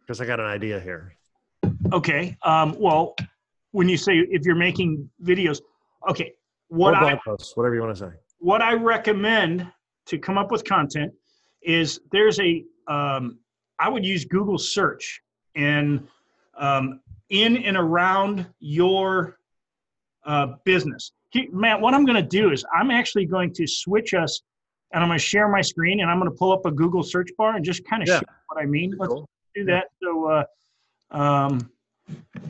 Because 0.06 0.20
I 0.20 0.26
got 0.26 0.38
an 0.38 0.46
idea 0.46 0.78
here. 0.80 1.14
Okay. 1.92 2.36
Um, 2.42 2.76
well, 2.78 3.16
when 3.72 3.88
you 3.88 3.96
say 3.96 4.12
if 4.16 4.44
you're 4.44 4.54
making 4.54 5.10
videos, 5.22 5.60
okay. 6.08 6.32
What 6.68 6.94
or 6.94 7.00
blog 7.00 7.12
I, 7.12 7.20
posts, 7.24 7.56
whatever 7.56 7.74
you 7.74 7.82
want 7.82 7.96
to 7.96 8.04
say. 8.10 8.16
What 8.38 8.62
I 8.62 8.74
recommend 8.74 9.70
to 10.06 10.18
come 10.18 10.38
up 10.38 10.50
with 10.50 10.64
content 10.64 11.12
is 11.62 12.00
there's 12.12 12.38
a 12.40 12.64
um, 12.88 13.38
I 13.78 13.88
would 13.88 14.04
use 14.04 14.24
Google 14.24 14.58
search 14.58 15.20
and 15.54 16.06
um, 16.56 17.00
in 17.28 17.56
and 17.58 17.76
around 17.76 18.46
your 18.60 19.38
uh, 20.24 20.54
business. 20.64 21.12
He, 21.30 21.48
Matt, 21.52 21.80
what 21.80 21.94
I'm 21.94 22.04
going 22.04 22.22
to 22.22 22.28
do 22.28 22.52
is 22.52 22.64
I'm 22.74 22.90
actually 22.90 23.26
going 23.26 23.52
to 23.54 23.66
switch 23.66 24.14
us 24.14 24.42
and 24.92 25.02
I'm 25.02 25.08
going 25.08 25.18
to 25.18 25.24
share 25.24 25.48
my 25.48 25.60
screen 25.60 26.00
and 26.00 26.10
I'm 26.10 26.18
going 26.18 26.30
to 26.30 26.36
pull 26.36 26.52
up 26.52 26.64
a 26.66 26.70
Google 26.70 27.02
search 27.02 27.28
bar 27.36 27.56
and 27.56 27.64
just 27.64 27.84
kind 27.84 28.02
of 28.02 28.08
yeah. 28.08 28.20
show 28.20 28.26
what 28.48 28.62
I 28.62 28.66
mean. 28.66 28.94
Let's 28.96 29.12
cool. 29.12 29.28
Do 29.56 29.64
that. 29.64 29.86
So 30.02 30.30
uh, 30.30 30.44
um, 31.10 31.70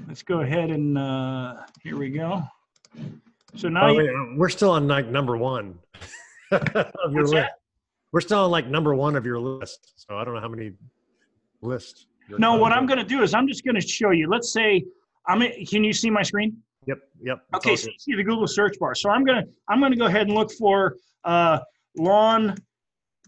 let's 0.08 0.22
go 0.22 0.40
ahead 0.40 0.70
and 0.70 0.98
uh, 0.98 1.62
here 1.82 1.96
we 1.96 2.10
go. 2.10 2.42
So 3.54 3.68
now 3.68 3.88
oh, 3.88 3.98
you, 3.98 4.34
we're 4.36 4.48
still 4.48 4.72
on 4.72 4.88
like 4.88 5.06
number 5.06 5.36
one. 5.36 5.78
of 6.50 7.12
your 7.12 7.26
list. 7.26 7.50
We're 8.12 8.20
still 8.20 8.44
on 8.44 8.50
like 8.50 8.66
number 8.66 8.94
one 8.94 9.16
of 9.16 9.26
your 9.26 9.38
list. 9.38 9.92
So 9.96 10.16
I 10.16 10.24
don't 10.24 10.34
know 10.34 10.40
how 10.40 10.48
many 10.48 10.72
lists. 11.60 12.06
No, 12.28 12.56
what 12.56 12.72
I'm 12.72 12.86
going 12.86 12.98
to 12.98 13.04
do 13.04 13.22
is 13.22 13.34
I'm 13.34 13.46
just 13.46 13.64
going 13.64 13.74
to 13.76 13.80
show 13.80 14.10
you. 14.10 14.28
Let's 14.28 14.52
say 14.52 14.84
I'm. 15.26 15.40
Can 15.66 15.84
you 15.84 15.92
see 15.92 16.10
my 16.10 16.22
screen? 16.22 16.56
Yep. 16.86 16.98
Yep. 17.22 17.38
Okay. 17.54 17.76
So 17.76 17.88
you 17.88 17.98
see 17.98 18.14
the 18.16 18.24
Google 18.24 18.46
search 18.46 18.78
bar. 18.78 18.94
So 18.94 19.10
I'm 19.10 19.24
gonna 19.24 19.44
I'm 19.68 19.80
gonna 19.80 19.96
go 19.96 20.06
ahead 20.06 20.22
and 20.22 20.32
look 20.32 20.52
for 20.52 20.96
uh, 21.24 21.60
lawn 21.96 22.56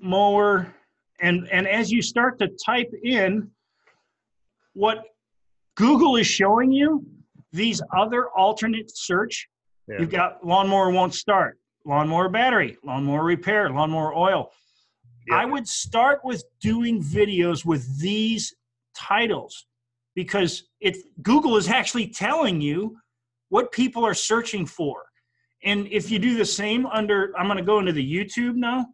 mower, 0.00 0.73
and 1.20 1.49
and 1.50 1.66
as 1.66 1.90
you 1.90 2.02
start 2.02 2.38
to 2.40 2.49
type 2.64 2.92
in 3.02 3.50
what 4.78 5.02
Google 5.76 6.14
is 6.14 6.26
showing 6.26 6.70
you, 6.70 7.04
these 7.52 7.82
other 7.97 8.28
alternate 8.37 8.97
search, 8.97 9.49
yeah. 9.88 9.97
you've 9.99 10.11
got 10.11 10.47
lawnmower 10.47 10.90
won't 10.90 11.14
start 11.14 11.58
lawnmower 11.85 12.28
battery, 12.28 12.76
lawnmower 12.85 13.25
repair, 13.25 13.70
lawnmower 13.70 14.14
oil. 14.14 14.52
I 15.32 15.44
would 15.44 15.66
start 15.66 16.20
with 16.23 16.44
doing 16.61 17.02
videos 17.02 17.64
with 17.64 17.99
these 17.99 18.54
titles 18.94 19.66
because 20.14 20.64
it 20.80 20.97
Google 21.23 21.56
is 21.56 21.68
actually 21.68 22.08
telling 22.08 22.61
you 22.61 22.97
what 23.49 23.73
people 23.73 24.04
are 24.06 24.14
searching 24.14 24.64
for. 24.64 25.02
And 25.64 25.88
if 25.88 26.11
you 26.11 26.18
do 26.18 26.37
the 26.37 26.44
same 26.44 26.87
under, 26.87 27.32
I'm 27.37 27.47
going 27.47 27.58
to 27.58 27.64
go 27.64 27.78
into 27.78 27.92
the 27.92 28.14
YouTube 28.14 28.54
now 28.54 28.87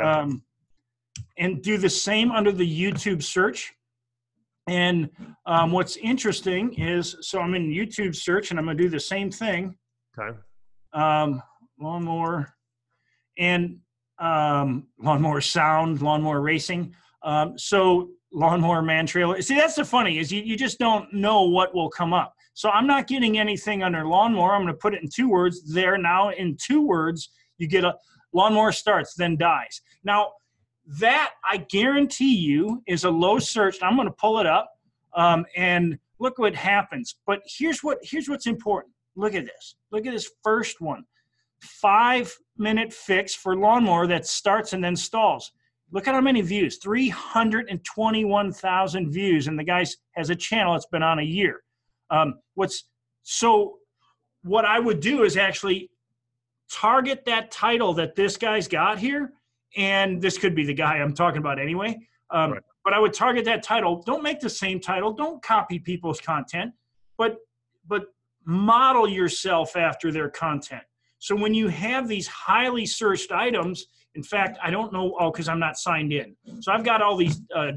um, 0.00 0.42
and 1.38 1.62
do 1.62 1.78
the 1.78 1.88
same 1.88 2.30
under 2.30 2.52
the 2.52 2.82
YouTube 2.82 3.22
search. 3.22 3.72
And 4.68 5.10
um, 5.46 5.72
what's 5.72 5.96
interesting 5.96 6.74
is, 6.74 7.16
so 7.20 7.40
I'm 7.40 7.54
in 7.54 7.70
YouTube 7.70 8.14
search, 8.14 8.50
and 8.50 8.58
I'm 8.58 8.66
going 8.66 8.76
to 8.76 8.82
do 8.82 8.88
the 8.88 9.00
same 9.00 9.30
thing. 9.30 9.76
Okay. 10.18 10.36
Um, 10.92 11.42
lawnmower 11.80 12.54
and 13.38 13.78
um, 14.18 14.86
lawnmower 14.98 15.40
sound, 15.40 16.02
lawnmower 16.02 16.40
racing. 16.40 16.94
Um, 17.22 17.58
so 17.58 18.10
lawnmower 18.32 18.82
man 18.82 19.06
trailer. 19.06 19.40
See, 19.42 19.56
that's 19.56 19.74
the 19.74 19.84
funny 19.84 20.18
is 20.18 20.30
you, 20.30 20.42
you 20.42 20.56
just 20.56 20.78
don't 20.78 21.12
know 21.12 21.42
what 21.44 21.74
will 21.74 21.90
come 21.90 22.12
up. 22.12 22.34
So 22.54 22.68
I'm 22.70 22.86
not 22.86 23.06
getting 23.06 23.38
anything 23.38 23.82
under 23.82 24.06
lawnmower. 24.06 24.54
I'm 24.54 24.62
going 24.62 24.74
to 24.74 24.78
put 24.78 24.94
it 24.94 25.02
in 25.02 25.08
two 25.08 25.28
words. 25.28 25.72
There 25.72 25.96
now 25.96 26.30
in 26.30 26.56
two 26.62 26.86
words, 26.86 27.30
you 27.58 27.66
get 27.66 27.84
a 27.84 27.94
lawnmower 28.32 28.72
starts, 28.72 29.14
then 29.14 29.36
dies. 29.36 29.80
Now 30.04 30.32
that 30.86 31.32
I 31.48 31.58
guarantee 31.58 32.34
you 32.34 32.82
is 32.86 33.04
a 33.04 33.10
low 33.10 33.38
search. 33.38 33.76
I'm 33.82 33.96
going 33.96 34.08
to 34.08 34.14
pull 34.14 34.40
it 34.40 34.46
up 34.46 34.70
um, 35.14 35.44
and 35.56 35.98
look 36.18 36.38
what 36.38 36.54
happens. 36.54 37.16
But 37.26 37.40
here's 37.46 37.82
what 37.82 37.98
here's 38.02 38.28
what's 38.28 38.46
important. 38.46 38.94
Look 39.16 39.34
at 39.34 39.44
this. 39.44 39.76
Look 39.92 40.06
at 40.06 40.12
this 40.12 40.30
first 40.42 40.80
one. 40.80 41.04
Five 41.60 42.34
minute 42.56 42.92
fix 42.92 43.34
for 43.34 43.56
lawnmower 43.56 44.06
that 44.06 44.26
starts 44.26 44.72
and 44.72 44.82
then 44.82 44.96
stalls. 44.96 45.52
Look 45.92 46.06
at 46.06 46.14
how 46.14 46.20
many 46.20 46.40
views 46.40 46.78
321,000 46.78 49.10
views. 49.10 49.48
And 49.48 49.58
the 49.58 49.64
guy 49.64 49.84
has 50.12 50.30
a 50.30 50.36
channel 50.36 50.74
that's 50.74 50.86
been 50.86 51.02
on 51.02 51.18
a 51.18 51.22
year. 51.22 51.64
Um, 52.10 52.34
what's 52.54 52.84
so, 53.22 53.78
what 54.42 54.64
I 54.64 54.78
would 54.78 55.00
do 55.00 55.24
is 55.24 55.36
actually 55.36 55.90
target 56.72 57.24
that 57.26 57.50
title 57.50 57.92
that 57.94 58.14
this 58.14 58.36
guy's 58.36 58.68
got 58.68 58.98
here. 58.98 59.32
And 59.76 60.20
this 60.20 60.38
could 60.38 60.54
be 60.54 60.64
the 60.64 60.74
guy 60.74 60.96
I'm 60.96 61.14
talking 61.14 61.38
about 61.38 61.60
anyway. 61.60 61.98
Um, 62.30 62.52
right. 62.52 62.62
But 62.84 62.94
I 62.94 62.98
would 62.98 63.12
target 63.12 63.44
that 63.44 63.62
title. 63.62 64.02
Don't 64.04 64.22
make 64.22 64.40
the 64.40 64.50
same 64.50 64.80
title. 64.80 65.12
Don't 65.12 65.42
copy 65.42 65.78
people's 65.78 66.20
content, 66.20 66.72
but 67.18 67.36
but 67.86 68.04
model 68.46 69.08
yourself 69.08 69.76
after 69.76 70.10
their 70.10 70.30
content. 70.30 70.82
So 71.18 71.36
when 71.36 71.52
you 71.52 71.68
have 71.68 72.08
these 72.08 72.26
highly 72.26 72.86
searched 72.86 73.30
items, 73.30 73.86
in 74.14 74.22
fact, 74.22 74.58
I 74.62 74.70
don't 74.70 74.92
know, 74.92 75.14
oh, 75.20 75.30
because 75.30 75.48
I'm 75.48 75.58
not 75.58 75.76
signed 75.76 76.12
in. 76.12 76.34
So 76.60 76.72
I've 76.72 76.84
got 76.84 77.02
all 77.02 77.16
these 77.16 77.42
uh, 77.54 77.72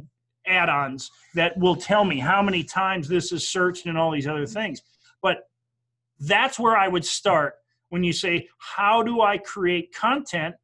add 0.48 0.70
ons 0.70 1.12
that 1.36 1.58
will 1.58 1.76
tell 1.76 2.06
me 2.06 2.20
how 2.20 2.42
many 2.42 2.64
times 2.64 3.08
this 3.08 3.32
is 3.32 3.48
searched 3.48 3.86
and 3.86 3.98
all 3.98 4.12
these 4.12 4.28
other 4.28 4.46
things. 4.46 4.82
But 5.22 5.50
that's 6.20 6.58
where 6.58 6.78
I 6.78 6.88
would 6.88 7.06
start 7.06 7.56
when 7.90 8.04
you 8.04 8.14
say, 8.14 8.48
How 8.58 9.04
do 9.04 9.22
I 9.22 9.38
create 9.38 9.94
content? 9.94 10.56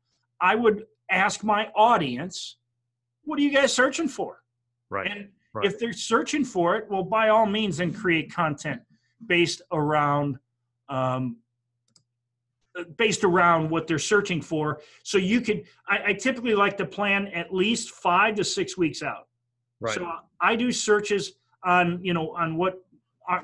I 0.41 0.55
would 0.55 0.85
ask 1.09 1.43
my 1.43 1.67
audience, 1.75 2.57
What 3.23 3.39
are 3.39 3.41
you 3.41 3.51
guys 3.51 3.73
searching 3.73 4.07
for? 4.07 4.39
Right. 4.89 5.09
And 5.09 5.29
right. 5.53 5.65
if 5.65 5.79
they're 5.79 5.93
searching 5.93 6.43
for 6.43 6.75
it, 6.75 6.89
well, 6.89 7.03
by 7.03 7.29
all 7.29 7.45
means, 7.45 7.77
then 7.77 7.93
create 7.93 8.33
content 8.33 8.81
based 9.25 9.61
around 9.71 10.39
um, 10.87 11.37
based 12.97 13.23
around 13.23 13.69
what 13.69 13.87
they're 13.87 13.99
searching 13.99 14.41
for. 14.41 14.81
So 15.03 15.17
you 15.17 15.41
could, 15.41 15.65
I, 15.87 15.99
I, 16.07 16.13
typically 16.13 16.55
like 16.55 16.77
to 16.77 16.85
plan 16.85 17.27
at 17.27 17.53
least 17.53 17.91
five 17.91 18.35
to 18.35 18.43
six 18.43 18.77
weeks 18.77 19.03
out. 19.03 19.27
Right. 19.79 19.93
So 19.93 20.09
I 20.41 20.55
do 20.55 20.71
searches 20.71 21.33
on, 21.63 21.99
you 22.01 22.13
know, 22.13 22.31
on 22.31 22.55
what 22.55 22.81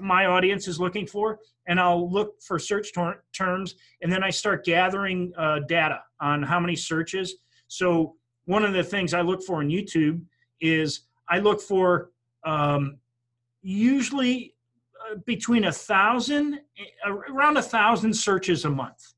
my 0.02 0.26
audience 0.26 0.68
is 0.68 0.80
looking 0.80 1.06
for, 1.06 1.40
and 1.68 1.80
I'll 1.80 2.12
look 2.12 2.42
for 2.42 2.58
search 2.58 2.94
ter- 2.94 3.24
terms, 3.34 3.76
and 4.02 4.12
then 4.12 4.24
I 4.24 4.30
start 4.30 4.66
gathering 4.66 5.32
uh, 5.38 5.60
data 5.68 6.02
on 6.20 6.42
how 6.42 6.60
many 6.60 6.76
searches. 6.76 7.36
So 7.68 8.16
one 8.46 8.64
of 8.64 8.74
the 8.74 8.84
things 8.84 9.14
I 9.14 9.22
look 9.22 9.44
for 9.44 9.62
in 9.62 9.70
YouTube 9.70 10.22
is 10.62 11.02
I 11.30 11.40
look 11.40 11.62
for 11.62 12.12
um, 12.46 12.98
usually 13.62 14.54
uh, 15.12 15.16
between 15.26 15.66
a 15.66 15.72
thousand, 15.72 16.62
around 17.06 17.58
a 17.58 17.62
thousand 17.62 18.14
searches 18.14 18.66
a 18.66 18.70
month. 18.70 19.14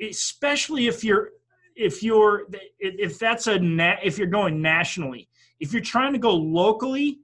Especially 0.00 0.88
if 0.88 1.04
you're 1.04 1.30
if 1.76 2.02
you're 2.02 2.46
if 2.78 3.18
that's 3.18 3.46
a 3.46 3.58
na- 3.58 3.96
if 4.02 4.18
you're 4.18 4.26
going 4.26 4.60
nationally. 4.60 5.28
If 5.60 5.72
you're 5.72 5.82
trying 5.82 6.12
to 6.12 6.18
go 6.18 6.34
locally 6.34 7.20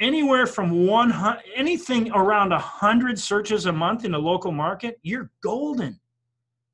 anywhere 0.00 0.46
from 0.46 0.86
100 0.86 1.42
anything 1.54 2.10
around 2.12 2.50
100 2.50 3.18
searches 3.18 3.66
a 3.66 3.72
month 3.72 4.04
in 4.04 4.14
a 4.14 4.18
local 4.18 4.52
market 4.52 4.98
you're 5.02 5.30
golden 5.42 5.98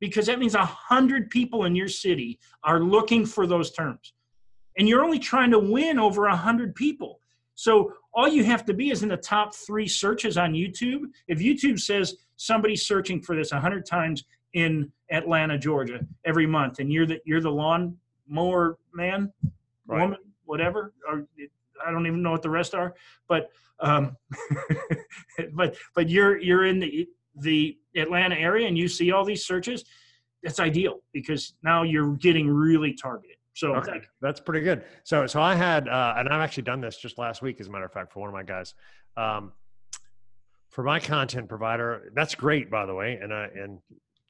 because 0.05 0.27
that 0.27 0.39
means 0.39 0.55
100 0.55 1.31
people 1.31 1.65
in 1.65 1.75
your 1.75 1.89
city 1.89 2.39
are 2.63 2.81
looking 2.81 3.25
for 3.25 3.47
those 3.47 3.71
terms. 3.71 4.13
And 4.77 4.89
you're 4.89 5.03
only 5.03 5.19
trying 5.19 5.51
to 5.53 5.59
win 5.59 5.99
over 5.99 6.23
100 6.23 6.75
people. 6.75 7.21
So 7.55 7.95
all 8.13 8.29
you 8.29 8.45
have 8.45 8.65
to 8.67 8.75
be 8.75 8.91
is 8.91 9.03
in 9.03 9.09
the 9.09 9.17
top 9.17 9.55
three 9.55 9.89
searches 9.89 10.37
on 10.37 10.53
youtube. 10.53 11.05
If 11.29 11.39
youtube 11.39 11.81
says 11.81 12.17
somebody's 12.37 12.87
searching 12.87 13.23
for 13.23 13.35
this 13.37 13.53
100 13.53 13.87
times 13.87 14.25
in 14.53 14.93
Atlanta, 15.11 15.59
Georgia, 15.59 16.01
every 16.25 16.47
month, 16.47 16.79
and 16.79 16.93
you're 16.93 17.07
the 17.07 17.21
you're 17.25 17.41
the 17.41 17.51
lawn 17.51 17.97
mower 18.29 18.79
man, 18.93 19.33
right. 19.87 20.03
woman, 20.03 20.19
whatever, 20.45 20.93
or 21.09 21.27
I 21.85 21.91
don't 21.91 22.07
even 22.07 22.23
know 22.23 22.31
what 22.31 22.43
the 22.43 22.51
rest 22.51 22.75
are, 22.75 22.95
but 23.29 23.51
um, 23.81 24.17
but 25.53 25.77
but 25.95 26.09
you're 26.09 26.39
you're 26.39 26.67
in 26.67 26.79
the 26.79 27.09
the 27.37 27.77
Atlanta 27.97 28.37
area 28.37 28.67
and 28.67 28.77
you 28.77 28.89
see 28.89 29.13
all 29.13 29.25
these 29.25 29.45
searches. 29.45 29.85
That's 30.43 30.61
ideal 30.61 31.01
because 31.13 31.55
now 31.63 31.83
you're 31.83 32.15
getting 32.17 32.49
really 32.49 32.95
targeted. 32.95 33.37
So 33.55 33.75
okay. 33.77 34.01
that's 34.21 34.41
pretty 34.41 34.65
good. 34.65 34.85
So 35.05 35.27
so 35.27 35.41
I 35.41 35.55
had 35.55 35.89
uh, 35.89 36.15
and 36.19 36.29
I've 36.29 36.41
actually 36.41 36.65
done 36.65 36.81
this 36.81 36.97
just 36.97 37.19
last 37.19 37.41
week, 37.41 37.61
as 37.61 37.69
a 37.69 37.71
matter 37.71 37.85
of 37.85 37.93
fact, 37.93 38.13
for 38.13 38.21
one 38.21 38.29
of 38.29 38.35
my 38.35 38.43
guys. 38.43 38.75
Um, 39.17 39.53
for 40.71 40.83
my 40.83 40.99
content 40.99 41.49
provider, 41.49 42.11
that's 42.17 42.35
great, 42.35 42.69
by 42.69 42.85
the 42.85 42.95
way, 42.95 43.19
and 43.23 43.33
I 43.33 43.45
and 43.55 43.79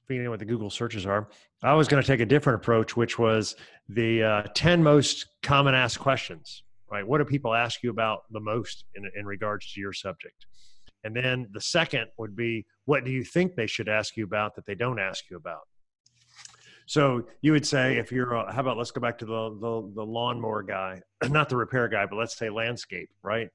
figuring 0.07 0.27
out 0.27 0.31
what 0.31 0.39
the 0.39 0.45
Google 0.45 0.71
searches 0.71 1.07
are. 1.07 1.29
I 1.63 1.73
was 1.75 1.89
going 1.89 2.03
to 2.03 2.07
take 2.07 2.21
a 2.21 2.27
different 2.27 2.61
approach, 2.61 2.97
which 2.97 3.19
was 3.19 3.57
the 3.89 4.23
uh, 4.23 4.43
10 4.55 4.83
most 4.83 5.27
common 5.43 5.75
asked 5.75 5.99
questions, 5.99 6.63
right? 6.91 7.07
What 7.07 7.19
do 7.19 7.25
people 7.25 7.55
ask 7.55 7.83
you 7.83 7.91
about 7.91 8.25
the 8.31 8.41
most 8.41 8.85
in, 8.95 9.11
in 9.17 9.25
regards 9.25 9.73
to 9.73 9.81
your 9.81 9.95
subject? 9.95 10.47
And 11.05 11.15
then 11.15 11.49
the 11.53 11.61
second 11.61 12.07
would 12.19 12.35
be, 12.35 12.67
what 12.87 13.05
do 13.05 13.11
you 13.11 13.25
think 13.25 13.55
they 13.55 13.67
should 13.67 13.89
ask 13.89 14.17
you 14.17 14.25
about 14.25 14.55
that 14.57 14.67
they 14.67 14.75
don't 14.75 14.99
ask 14.99 15.25
you 15.31 15.37
about? 15.37 15.63
So 16.87 17.27
you 17.41 17.53
would 17.53 17.67
say, 17.67 17.97
if 17.97 18.13
you're, 18.13 18.35
how 18.51 18.61
about 18.61 18.77
let's 18.77 18.91
go 18.91 19.01
back 19.01 19.19
to 19.19 19.27
the, 19.27 19.51
the, 19.61 19.93
the 19.95 20.05
lawnmower 20.05 20.63
guy, 20.63 21.01
not 21.29 21.49
the 21.49 21.57
repair 21.57 21.89
guy, 21.89 22.07
but 22.07 22.17
let's 22.17 22.37
say 22.37 22.51
landscape, 22.51 23.09
right? 23.23 23.49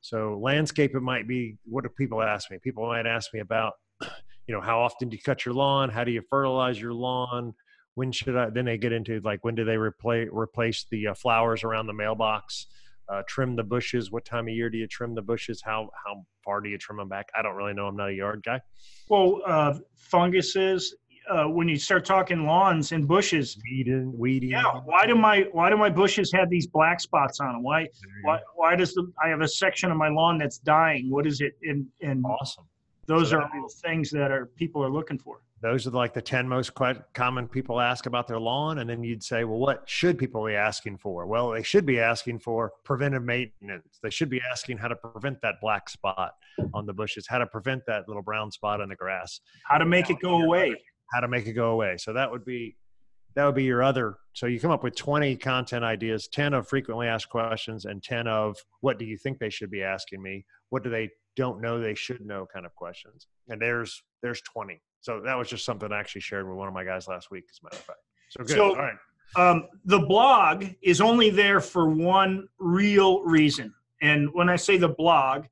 So 0.00 0.38
landscape, 0.40 0.94
it 0.94 1.00
might 1.00 1.28
be, 1.28 1.56
what 1.66 1.84
do 1.84 1.90
people 1.90 2.22
ask 2.22 2.50
me? 2.50 2.58
People 2.62 2.86
might 2.86 3.06
ask 3.06 3.34
me 3.34 3.40
about 3.40 3.74
you 4.50 4.56
know 4.56 4.60
how 4.60 4.80
often 4.80 5.08
do 5.08 5.16
you 5.16 5.22
cut 5.22 5.46
your 5.46 5.54
lawn 5.54 5.88
how 5.88 6.02
do 6.02 6.10
you 6.10 6.20
fertilize 6.28 6.80
your 6.80 6.92
lawn 6.92 7.54
when 7.94 8.10
should 8.10 8.36
i 8.36 8.50
then 8.50 8.64
they 8.64 8.76
get 8.76 8.92
into 8.92 9.20
like 9.20 9.44
when 9.44 9.54
do 9.54 9.64
they 9.64 9.76
replace 9.76 10.28
replace 10.32 10.86
the 10.90 11.06
uh, 11.06 11.14
flowers 11.14 11.62
around 11.62 11.86
the 11.86 11.92
mailbox 11.92 12.66
uh, 13.10 13.22
trim 13.26 13.56
the 13.56 13.64
bushes? 13.64 14.10
What 14.10 14.24
time 14.24 14.48
of 14.48 14.54
year 14.54 14.70
do 14.70 14.78
you 14.78 14.86
trim 14.86 15.14
the 15.14 15.22
bushes? 15.22 15.62
How 15.64 15.90
how 16.04 16.24
far 16.44 16.60
do 16.60 16.68
you 16.68 16.78
trim 16.78 16.98
them 16.98 17.08
back? 17.08 17.28
I 17.36 17.42
don't 17.42 17.56
really 17.56 17.74
know. 17.74 17.86
I'm 17.86 17.96
not 17.96 18.10
a 18.10 18.14
yard 18.14 18.42
guy. 18.44 18.60
Well 19.08 19.40
uh, 19.46 19.74
funguses 19.96 20.94
uh, 21.28 21.44
when 21.44 21.68
you 21.68 21.76
start 21.76 22.04
talking 22.04 22.46
lawns 22.46 22.92
and 22.92 23.06
bushes. 23.06 23.58
Weeding 23.70 24.16
weeding. 24.16 24.50
Yeah 24.50 24.80
why 24.84 25.06
do 25.06 25.14
my 25.14 25.46
why 25.52 25.70
do 25.70 25.76
my 25.76 25.90
bushes 25.90 26.32
have 26.32 26.48
these 26.50 26.66
black 26.66 27.00
spots 27.00 27.40
on 27.40 27.52
them 27.52 27.62
why 27.62 27.86
why, 28.22 28.38
why 28.54 28.76
does 28.76 28.94
the 28.94 29.10
i 29.22 29.28
have 29.28 29.40
a 29.40 29.48
section 29.48 29.90
of 29.90 29.96
my 29.96 30.08
lawn 30.08 30.38
that's 30.38 30.58
dying? 30.58 31.10
What 31.10 31.26
is 31.26 31.40
it? 31.40 31.52
In 31.62 31.86
in 32.00 32.22
awesome. 32.24 32.64
those 33.06 33.30
so 33.30 33.38
are 33.38 33.50
things 33.84 34.10
that 34.10 34.30
are 34.30 34.46
people 34.56 34.84
are 34.84 34.90
looking 34.90 35.18
for 35.18 35.40
those 35.62 35.86
are 35.86 35.90
like 35.90 36.14
the 36.14 36.22
10 36.22 36.48
most 36.48 36.72
common 37.12 37.48
people 37.48 37.80
ask 37.80 38.06
about 38.06 38.26
their 38.26 38.40
lawn. 38.40 38.78
And 38.78 38.88
then 38.88 39.02
you'd 39.02 39.22
say 39.22 39.44
well 39.44 39.58
what 39.58 39.88
should 39.88 40.18
people 40.18 40.46
be 40.46 40.54
asking 40.54 40.98
for? 40.98 41.26
Well 41.26 41.50
they 41.50 41.62
should 41.62 41.86
be 41.86 42.00
asking 42.00 42.40
for 42.40 42.72
preventive 42.84 43.22
maintenance. 43.22 43.98
They 44.02 44.10
should 44.10 44.30
be 44.30 44.40
asking 44.50 44.78
how 44.78 44.88
to 44.88 44.96
prevent 44.96 45.40
that 45.42 45.56
black 45.60 45.88
spot 45.88 46.34
on 46.74 46.86
the 46.86 46.92
bushes 46.92 47.26
how 47.28 47.38
to 47.38 47.46
prevent 47.46 47.82
that 47.86 48.08
little 48.08 48.22
brown 48.22 48.50
spot 48.50 48.80
on 48.80 48.88
the 48.88 48.96
grass. 48.96 49.40
How 49.64 49.78
to 49.78 49.86
make 49.86 50.10
it 50.10 50.18
go 50.20 50.42
away. 50.42 50.74
How 51.12 51.20
to 51.20 51.28
make 51.28 51.46
it 51.46 51.52
go 51.52 51.70
away. 51.70 51.96
So 51.98 52.12
that 52.12 52.30
would 52.30 52.44
be 52.44 52.76
that 53.36 53.44
would 53.44 53.54
be 53.54 53.64
your 53.64 53.82
other 53.82 54.16
so 54.32 54.46
you 54.46 54.58
come 54.58 54.70
up 54.70 54.82
with 54.82 54.96
20 54.96 55.36
content 55.36 55.84
ideas 55.84 56.28
10 56.28 56.54
of 56.54 56.68
frequently 56.68 57.06
asked 57.06 57.28
questions 57.28 57.84
and 57.84 58.02
10 58.02 58.26
of 58.26 58.56
what 58.80 58.98
do 58.98 59.04
you 59.04 59.16
think 59.16 59.38
they 59.38 59.50
should 59.50 59.70
be 59.70 59.82
asking 59.82 60.22
me? 60.22 60.44
What 60.70 60.84
do 60.84 60.90
they 60.90 61.10
don't 61.36 61.60
know 61.60 61.80
they 61.80 61.94
should 61.94 62.24
know 62.24 62.46
kind 62.52 62.66
of 62.66 62.74
questions. 62.74 63.26
And 63.48 63.60
there's 63.60 64.02
there's 64.22 64.42
20. 64.42 64.80
So 65.00 65.20
that 65.20 65.34
was 65.36 65.48
just 65.48 65.64
something 65.64 65.90
I 65.92 65.98
actually 65.98 66.20
shared 66.20 66.48
with 66.48 66.56
one 66.56 66.68
of 66.68 66.74
my 66.74 66.84
guys 66.84 67.08
last 67.08 67.30
week, 67.30 67.44
as 67.50 67.60
a 67.62 67.64
matter 67.64 67.76
of 67.76 67.84
fact. 67.84 68.00
So 68.28 68.44
good. 68.44 68.56
So, 68.56 68.68
All 68.70 68.76
right. 68.76 68.96
Um, 69.36 69.68
the 69.84 70.00
blog 70.00 70.66
is 70.82 71.00
only 71.00 71.30
there 71.30 71.60
for 71.60 71.88
one 71.88 72.48
real 72.58 73.22
reason. 73.22 73.72
And 74.02 74.28
when 74.32 74.48
I 74.48 74.56
say 74.56 74.76
the 74.76 74.88
blog, 74.88 75.44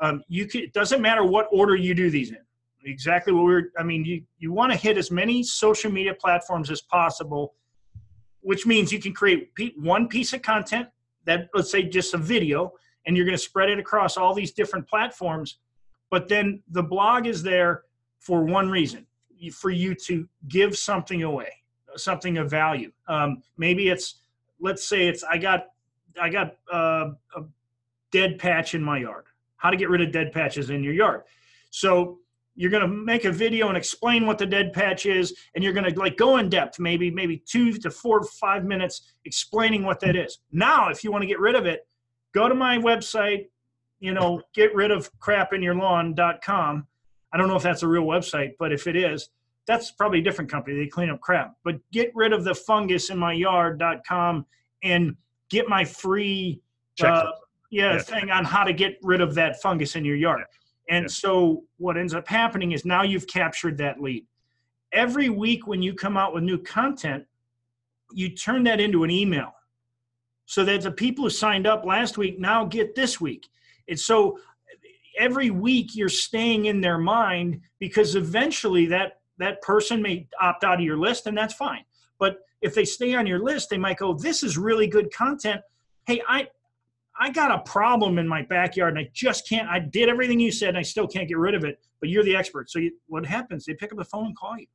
um, 0.00 0.22
you 0.28 0.46
can, 0.46 0.62
it 0.62 0.72
doesn't 0.72 1.02
matter 1.02 1.24
what 1.24 1.46
order 1.52 1.76
you 1.76 1.94
do 1.94 2.10
these 2.10 2.30
in. 2.30 2.38
Exactly 2.84 3.32
what 3.32 3.44
we're, 3.44 3.70
I 3.78 3.82
mean, 3.82 4.04
you, 4.04 4.22
you 4.38 4.52
want 4.52 4.72
to 4.72 4.78
hit 4.78 4.96
as 4.96 5.10
many 5.10 5.42
social 5.42 5.90
media 5.90 6.14
platforms 6.14 6.70
as 6.70 6.80
possible, 6.80 7.54
which 8.40 8.66
means 8.66 8.92
you 8.92 9.00
can 9.00 9.12
create 9.12 9.50
one 9.76 10.08
piece 10.08 10.32
of 10.32 10.42
content 10.42 10.88
that, 11.24 11.48
let's 11.54 11.70
say, 11.70 11.82
just 11.82 12.14
a 12.14 12.18
video, 12.18 12.72
and 13.06 13.16
you're 13.16 13.26
going 13.26 13.36
to 13.36 13.42
spread 13.42 13.68
it 13.68 13.78
across 13.78 14.16
all 14.16 14.32
these 14.32 14.52
different 14.52 14.88
platforms. 14.88 15.58
But 16.10 16.28
then 16.28 16.62
the 16.70 16.82
blog 16.82 17.26
is 17.26 17.42
there 17.42 17.82
for 18.18 18.44
one 18.44 18.68
reason 18.70 19.06
for 19.52 19.70
you 19.70 19.94
to 19.94 20.28
give 20.48 20.76
something 20.76 21.22
away, 21.22 21.52
something 21.96 22.38
of 22.38 22.50
value. 22.50 22.90
Um, 23.06 23.42
maybe 23.56 23.88
it's, 23.88 24.16
let's 24.60 24.86
say 24.86 25.06
it's, 25.06 25.22
I 25.22 25.38
got, 25.38 25.66
I 26.20 26.28
got 26.28 26.56
uh, 26.72 27.10
a 27.36 27.42
dead 28.10 28.38
patch 28.38 28.74
in 28.74 28.82
my 28.82 28.98
yard. 28.98 29.26
How 29.56 29.70
to 29.70 29.76
get 29.76 29.90
rid 29.90 30.00
of 30.00 30.12
dead 30.12 30.32
patches 30.32 30.70
in 30.70 30.82
your 30.82 30.94
yard. 30.94 31.22
So 31.70 32.18
you're 32.58 32.72
going 32.72 32.82
to 32.82 32.88
make 32.88 33.24
a 33.24 33.30
video 33.30 33.68
and 33.68 33.76
explain 33.76 34.26
what 34.26 34.36
the 34.36 34.44
dead 34.44 34.72
patch 34.72 35.06
is 35.06 35.32
and 35.54 35.62
you're 35.62 35.72
going 35.72 35.90
to 35.90 35.98
like 35.98 36.16
go 36.16 36.38
in 36.38 36.48
depth 36.48 36.80
maybe 36.80 37.08
maybe 37.08 37.42
two 37.46 37.72
to 37.72 37.88
four 37.88 38.22
five 38.24 38.64
minutes 38.64 39.12
explaining 39.24 39.84
what 39.84 40.00
that 40.00 40.16
is 40.16 40.40
now 40.50 40.88
if 40.88 41.04
you 41.04 41.12
want 41.12 41.22
to 41.22 41.26
get 41.28 41.38
rid 41.38 41.54
of 41.54 41.66
it 41.66 41.86
go 42.34 42.48
to 42.48 42.56
my 42.56 42.76
website 42.76 43.46
you 44.00 44.12
know 44.12 44.42
get 44.54 44.74
rid 44.74 44.90
of 44.90 45.08
crap 45.20 45.52
in 45.52 45.62
your 45.62 45.74
lawn.com 45.76 46.84
i 47.32 47.36
don't 47.36 47.48
know 47.48 47.56
if 47.56 47.62
that's 47.62 47.82
a 47.82 47.88
real 47.88 48.04
website 48.04 48.52
but 48.58 48.72
if 48.72 48.86
it 48.86 48.96
is 48.96 49.30
that's 49.68 49.90
probably 49.92 50.18
a 50.20 50.22
different 50.22 50.50
company. 50.50 50.76
They 50.76 50.86
clean 50.86 51.10
up 51.10 51.20
crap. 51.20 51.54
But 51.62 51.76
get 51.92 52.10
rid 52.14 52.32
of 52.32 52.42
the 52.42 52.54
fungus 52.54 53.10
in 53.10 53.18
my 53.18 53.34
yard.com 53.34 54.46
and 54.82 55.14
get 55.50 55.68
my 55.68 55.84
free 55.84 56.60
uh, 57.02 57.26
yeah, 57.70 57.92
yeah, 57.92 57.98
thing 58.00 58.30
on 58.30 58.44
how 58.44 58.64
to 58.64 58.72
get 58.72 58.96
rid 59.02 59.20
of 59.20 59.34
that 59.34 59.60
fungus 59.60 59.94
in 59.94 60.04
your 60.04 60.16
yard. 60.16 60.44
And 60.88 61.04
yeah. 61.04 61.08
so 61.08 61.64
what 61.76 61.98
ends 61.98 62.14
up 62.14 62.26
happening 62.26 62.72
is 62.72 62.86
now 62.86 63.02
you've 63.02 63.26
captured 63.26 63.76
that 63.78 64.00
lead. 64.00 64.24
Every 64.92 65.28
week 65.28 65.66
when 65.66 65.82
you 65.82 65.92
come 65.92 66.16
out 66.16 66.32
with 66.32 66.42
new 66.42 66.58
content, 66.58 67.24
you 68.10 68.30
turn 68.30 68.64
that 68.64 68.80
into 68.80 69.04
an 69.04 69.10
email. 69.10 69.52
So 70.46 70.64
that 70.64 70.80
the 70.80 70.90
people 70.90 71.24
who 71.24 71.30
signed 71.30 71.66
up 71.66 71.84
last 71.84 72.16
week 72.16 72.40
now 72.40 72.64
get 72.64 72.94
this 72.94 73.20
week. 73.20 73.46
And 73.86 74.00
so 74.00 74.38
every 75.18 75.50
week 75.50 75.94
you're 75.94 76.08
staying 76.08 76.66
in 76.66 76.80
their 76.80 76.98
mind 76.98 77.60
because 77.78 78.14
eventually 78.14 78.86
that 78.86 79.20
that 79.38 79.60
person 79.62 80.02
may 80.02 80.26
opt 80.40 80.64
out 80.64 80.74
of 80.74 80.80
your 80.80 80.98
list 80.98 81.26
and 81.26 81.36
that's 81.36 81.54
fine. 81.54 81.84
But 82.18 82.38
if 82.60 82.74
they 82.74 82.84
stay 82.84 83.14
on 83.14 83.26
your 83.26 83.38
list, 83.38 83.70
they 83.70 83.78
might 83.78 83.98
go, 83.98 84.14
"This 84.14 84.42
is 84.42 84.58
really 84.58 84.86
good 84.86 85.12
content. 85.12 85.60
Hey, 86.06 86.22
I 86.28 86.48
I 87.20 87.30
got 87.30 87.50
a 87.50 87.58
problem 87.60 88.18
in 88.18 88.28
my 88.28 88.42
backyard 88.42 88.96
and 88.96 89.06
I 89.06 89.10
just 89.12 89.48
can't. 89.48 89.68
I 89.68 89.80
did 89.80 90.08
everything 90.08 90.38
you 90.38 90.52
said 90.52 90.70
and 90.70 90.78
I 90.78 90.82
still 90.82 91.06
can't 91.06 91.28
get 91.28 91.38
rid 91.38 91.54
of 91.54 91.64
it. 91.64 91.80
But 92.00 92.10
you're 92.10 92.22
the 92.22 92.36
expert. 92.36 92.70
So 92.70 92.78
you, 92.78 92.92
what 93.08 93.26
happens? 93.26 93.64
They 93.64 93.74
pick 93.74 93.90
up 93.92 93.98
the 93.98 94.04
phone 94.04 94.26
and 94.26 94.36
call 94.36 94.56
you. 94.56 94.66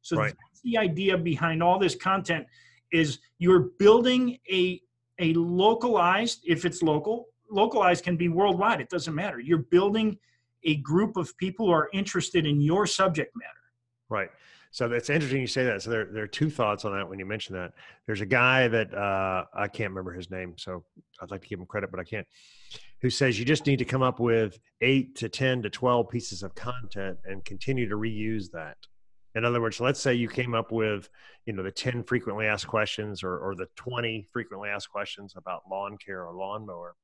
So 0.00 0.16
right. 0.16 0.34
that's 0.34 0.62
the 0.62 0.78
idea 0.78 1.18
behind 1.18 1.62
all 1.62 1.78
this 1.78 1.94
content 1.94 2.46
is 2.92 3.18
you're 3.38 3.70
building 3.78 4.38
a 4.50 4.80
a 5.20 5.34
localized, 5.34 6.40
if 6.44 6.64
it's 6.64 6.82
local, 6.82 7.28
localized 7.52 8.02
can 8.04 8.16
be 8.16 8.28
worldwide. 8.28 8.80
It 8.80 8.88
doesn't 8.88 9.14
matter. 9.14 9.38
You're 9.38 9.58
building 9.58 10.18
a 10.64 10.76
group 10.76 11.16
of 11.16 11.36
people 11.36 11.66
who 11.66 11.72
are 11.72 11.88
interested 11.92 12.46
in 12.46 12.60
your 12.60 12.86
subject 12.86 13.32
matter. 13.36 13.64
Right. 14.08 14.30
So 14.70 14.88
that's 14.88 15.10
interesting 15.10 15.40
you 15.42 15.46
say 15.46 15.64
that. 15.64 15.82
So 15.82 15.90
there, 15.90 16.06
there 16.06 16.22
are 16.22 16.28
two 16.28 16.48
thoughts 16.48 16.86
on 16.86 16.92
that 16.96 17.06
when 17.06 17.18
you 17.18 17.26
mention 17.26 17.54
that. 17.56 17.72
There's 18.06 18.22
a 18.22 18.26
guy 18.26 18.68
that 18.68 18.94
uh, 18.94 19.44
I 19.54 19.68
can't 19.68 19.90
remember 19.90 20.12
his 20.12 20.30
name, 20.30 20.54
so 20.56 20.84
I'd 21.20 21.30
like 21.30 21.42
to 21.42 21.48
give 21.48 21.58
him 21.58 21.66
credit, 21.66 21.90
but 21.90 22.00
I 22.00 22.04
can't. 22.04 22.26
Who 23.02 23.10
says 23.10 23.38
you 23.38 23.44
just 23.44 23.66
need 23.66 23.80
to 23.80 23.84
come 23.84 24.02
up 24.02 24.18
with 24.18 24.58
eight 24.80 25.16
to 25.16 25.28
ten 25.28 25.60
to 25.62 25.68
twelve 25.68 26.08
pieces 26.08 26.42
of 26.42 26.54
content 26.54 27.18
and 27.24 27.44
continue 27.44 27.86
to 27.88 27.96
reuse 27.96 28.50
that. 28.52 28.78
In 29.34 29.44
other 29.44 29.60
words, 29.60 29.80
let's 29.80 30.00
say 30.00 30.14
you 30.14 30.28
came 30.28 30.54
up 30.54 30.72
with, 30.72 31.08
you 31.44 31.52
know, 31.52 31.62
the 31.62 31.70
ten 31.70 32.02
frequently 32.02 32.46
asked 32.46 32.66
questions 32.66 33.22
or, 33.22 33.38
or 33.38 33.54
the 33.54 33.66
twenty 33.76 34.26
frequently 34.32 34.70
asked 34.70 34.90
questions 34.90 35.34
about 35.36 35.62
lawn 35.70 35.98
care 35.98 36.24
or 36.24 36.32
lawnmower, 36.32 36.94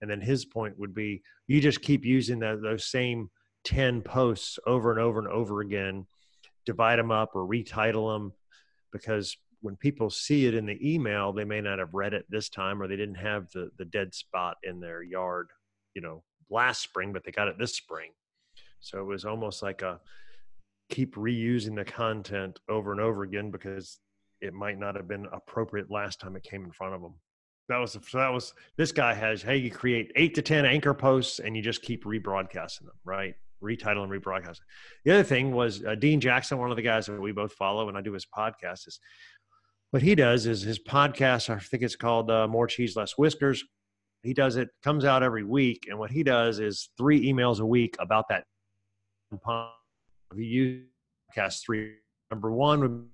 and 0.00 0.10
then 0.10 0.20
his 0.20 0.44
point 0.44 0.78
would 0.78 0.94
be 0.94 1.22
you 1.46 1.60
just 1.60 1.82
keep 1.82 2.04
using 2.04 2.38
those 2.38 2.90
same 2.90 3.30
ten 3.64 4.02
posts 4.02 4.58
over 4.66 4.90
and 4.90 5.00
over 5.00 5.18
and 5.18 5.28
over 5.28 5.60
again 5.60 6.06
divide 6.66 6.98
them 6.98 7.10
up 7.10 7.30
or 7.34 7.46
retitle 7.46 8.14
them 8.14 8.32
because 8.92 9.36
when 9.62 9.76
people 9.76 10.10
see 10.10 10.46
it 10.46 10.54
in 10.54 10.66
the 10.66 10.78
email, 10.94 11.32
they 11.32 11.44
may 11.44 11.60
not 11.60 11.78
have 11.78 11.94
read 11.94 12.14
it 12.14 12.24
this 12.28 12.48
time 12.48 12.80
or 12.80 12.88
they 12.88 12.96
didn't 12.96 13.16
have 13.16 13.50
the, 13.50 13.70
the 13.76 13.84
dead 13.84 14.14
spot 14.14 14.56
in 14.62 14.80
their 14.80 15.02
yard, 15.02 15.48
you 15.94 16.00
know, 16.00 16.22
last 16.48 16.82
spring, 16.82 17.12
but 17.12 17.24
they 17.24 17.30
got 17.30 17.48
it 17.48 17.58
this 17.58 17.76
spring. 17.76 18.10
So 18.80 19.00
it 19.00 19.04
was 19.04 19.24
almost 19.24 19.62
like 19.62 19.82
a 19.82 20.00
keep 20.88 21.14
reusing 21.14 21.76
the 21.76 21.84
content 21.84 22.58
over 22.68 22.90
and 22.92 23.00
over 23.00 23.22
again 23.22 23.50
because 23.50 23.98
it 24.40 24.54
might 24.54 24.78
not 24.78 24.96
have 24.96 25.06
been 25.06 25.26
appropriate 25.32 25.90
last 25.90 26.20
time 26.20 26.36
it 26.36 26.42
came 26.42 26.64
in 26.64 26.72
front 26.72 26.94
of 26.94 27.02
them. 27.02 27.14
That 27.70 27.78
was 27.78 27.92
so 27.92 28.18
that 28.18 28.32
was 28.32 28.52
this 28.76 28.90
guy 28.90 29.14
has 29.14 29.42
hey 29.42 29.56
you 29.56 29.70
create 29.70 30.10
eight 30.16 30.34
to 30.34 30.42
ten 30.42 30.66
anchor 30.66 30.92
posts 30.92 31.38
and 31.38 31.56
you 31.56 31.62
just 31.62 31.82
keep 31.82 32.04
rebroadcasting 32.04 32.80
them 32.80 32.98
right 33.04 33.34
retitle 33.62 34.02
and 34.02 34.10
rebroadcast. 34.10 34.58
The 35.04 35.12
other 35.12 35.22
thing 35.22 35.52
was 35.52 35.84
uh, 35.84 35.94
Dean 35.94 36.20
Jackson, 36.20 36.58
one 36.58 36.70
of 36.70 36.76
the 36.76 36.82
guys 36.82 37.06
that 37.06 37.20
we 37.20 37.32
both 37.32 37.52
follow, 37.52 37.88
and 37.88 37.96
I 37.96 38.00
do 38.00 38.12
his 38.12 38.26
podcast. 38.26 38.88
Is 38.88 38.98
what 39.90 40.02
he 40.02 40.14
does 40.14 40.46
is 40.46 40.62
his 40.62 40.78
podcast. 40.78 41.50
I 41.50 41.58
think 41.58 41.82
it's 41.82 41.96
called 41.96 42.30
uh, 42.30 42.48
More 42.48 42.66
Cheese, 42.66 42.96
Less 42.96 43.16
Whiskers. 43.16 43.64
He 44.22 44.34
does 44.34 44.56
it 44.56 44.68
comes 44.82 45.04
out 45.04 45.22
every 45.22 45.44
week, 45.44 45.86
and 45.88 45.98
what 45.98 46.10
he 46.10 46.22
does 46.22 46.58
is 46.58 46.90
three 46.98 47.30
emails 47.30 47.60
a 47.60 47.66
week 47.66 47.96
about 47.98 48.26
that. 48.28 48.44
He 50.36 50.76
podcast 51.32 51.64
three. 51.64 51.94
Number 52.30 52.52
one 52.52 53.08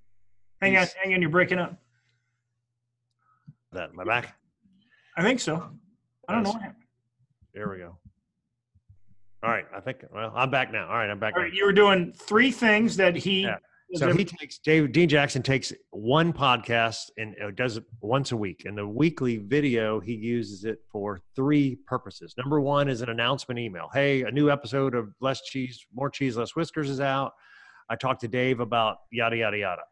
hang 0.61 0.77
on, 0.77 0.87
hang 1.03 1.15
on, 1.15 1.23
you're 1.23 1.31
breaking 1.31 1.59
up. 1.59 1.77
That 3.73 3.95
my 3.95 4.05
back. 4.05 4.35
I 5.17 5.23
think 5.23 5.41
so. 5.41 5.71
I 6.29 6.33
don't 6.35 6.43
know 6.43 6.51
what 6.51 6.63
happened. 6.63 6.85
There 7.55 7.71
we 7.71 7.79
go. 7.79 7.97
All 9.43 9.51
right, 9.51 9.65
I 9.75 9.81
think. 9.81 9.99
Well, 10.13 10.33
I'm 10.35 10.51
back 10.51 10.73
now. 10.73 10.89
All 10.89 10.97
right, 10.97 11.09
I'm 11.09 11.19
back. 11.19 11.35
All 11.37 11.43
right, 11.43 11.53
you 11.53 11.65
were 11.65 11.73
doing 11.73 12.13
three 12.13 12.51
things 12.51 12.97
that 12.97 13.17
he. 13.17 13.43
Yeah. 13.43 13.57
So 13.95 14.13
he 14.13 14.25
takes 14.25 14.59
Dave 14.59 14.91
Dean 14.91 15.09
Jackson 15.09 15.43
takes 15.43 15.73
one 15.91 16.33
podcast 16.33 17.03
and 17.19 17.37
uh, 17.41 17.53
does 17.53 17.77
it 17.77 17.85
once 18.01 18.33
a 18.33 18.37
week. 18.37 18.65
And 18.65 18.77
the 18.77 18.87
weekly 18.87 19.37
video 19.37 20.01
he 20.01 20.13
uses 20.13 20.65
it 20.65 20.81
for 20.91 21.21
three 21.37 21.79
purposes. 21.87 22.35
Number 22.37 22.61
one 22.61 22.89
is 22.89 23.01
an 23.03 23.11
announcement 23.11 23.61
email. 23.61 23.89
Hey, 23.95 24.23
a 24.23 24.31
new 24.33 24.51
episode 24.51 24.97
of 24.97 25.13
Less 25.21 25.41
Cheese, 25.43 25.87
More 25.95 26.11
Cheese, 26.11 26.37
Less 26.37 26.57
Whiskers 26.57 26.91
is 26.91 27.01
out. 27.01 27.33
I 27.89 27.95
talked 27.95 28.23
to 28.23 28.29
Dave 28.29 28.59
about 28.59 28.97
yada 29.13 29.37
yada 29.37 29.57
yada. 29.57 29.83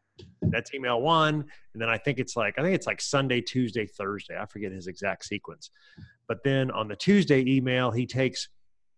That's 0.43 0.73
email 0.75 1.01
one, 1.01 1.45
and 1.73 1.83
then 1.83 1.89
I 1.89 1.99
think 1.99 2.19
it's 2.19 2.37
like 2.37 2.55
I 2.59 2.63
think 2.63 2.75
it's 2.75 2.87
like 2.87 3.01
Sunday, 3.01 3.41
Tuesday, 3.41 3.87
Thursday. 3.87 4.39
I 4.39 4.47
forget 4.47 4.73
his 4.73 4.87
exact 4.87 5.25
sequence. 5.25 5.71
But 6.29 6.39
then 6.45 6.71
on 6.71 6.89
the 6.89 6.97
Tuesday 6.97 7.45
email, 7.47 7.91
he 7.91 8.07
takes 8.07 8.49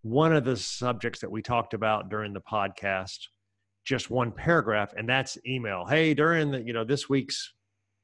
one 0.03 0.33
of 0.33 0.45
the 0.45 0.57
subjects 0.57 1.21
that 1.21 1.31
we 1.31 1.43
talked 1.43 1.75
about 1.75 2.09
during 2.09 2.33
the 2.33 2.41
podcast 2.41 3.19
just 3.85 4.11
one 4.11 4.31
paragraph 4.33 4.93
and 4.97 5.09
that's 5.09 5.39
email 5.47 5.85
hey 5.87 6.13
during 6.13 6.51
the 6.51 6.61
you 6.63 6.73
know 6.73 6.85
this 6.85 7.09
week's 7.09 7.53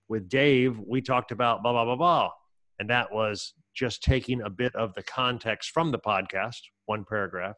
with 0.09 0.29
dave 0.29 0.81
we 0.87 1.01
talked 1.01 1.33
about 1.33 1.63
blah 1.63 1.73
blah 1.73 1.85
blah 1.85 1.97
blah 1.97 2.31
and 2.79 2.89
that 2.89 3.13
was 3.13 3.55
just 3.75 4.03
taking 4.03 4.43
a 4.43 4.51
bit 4.51 4.75
of 4.75 4.95
the 4.95 5.03
context 5.03 5.71
from 5.71 5.91
the 5.91 5.99
podcast 5.99 6.59
one 6.87 7.05
paragraph 7.09 7.57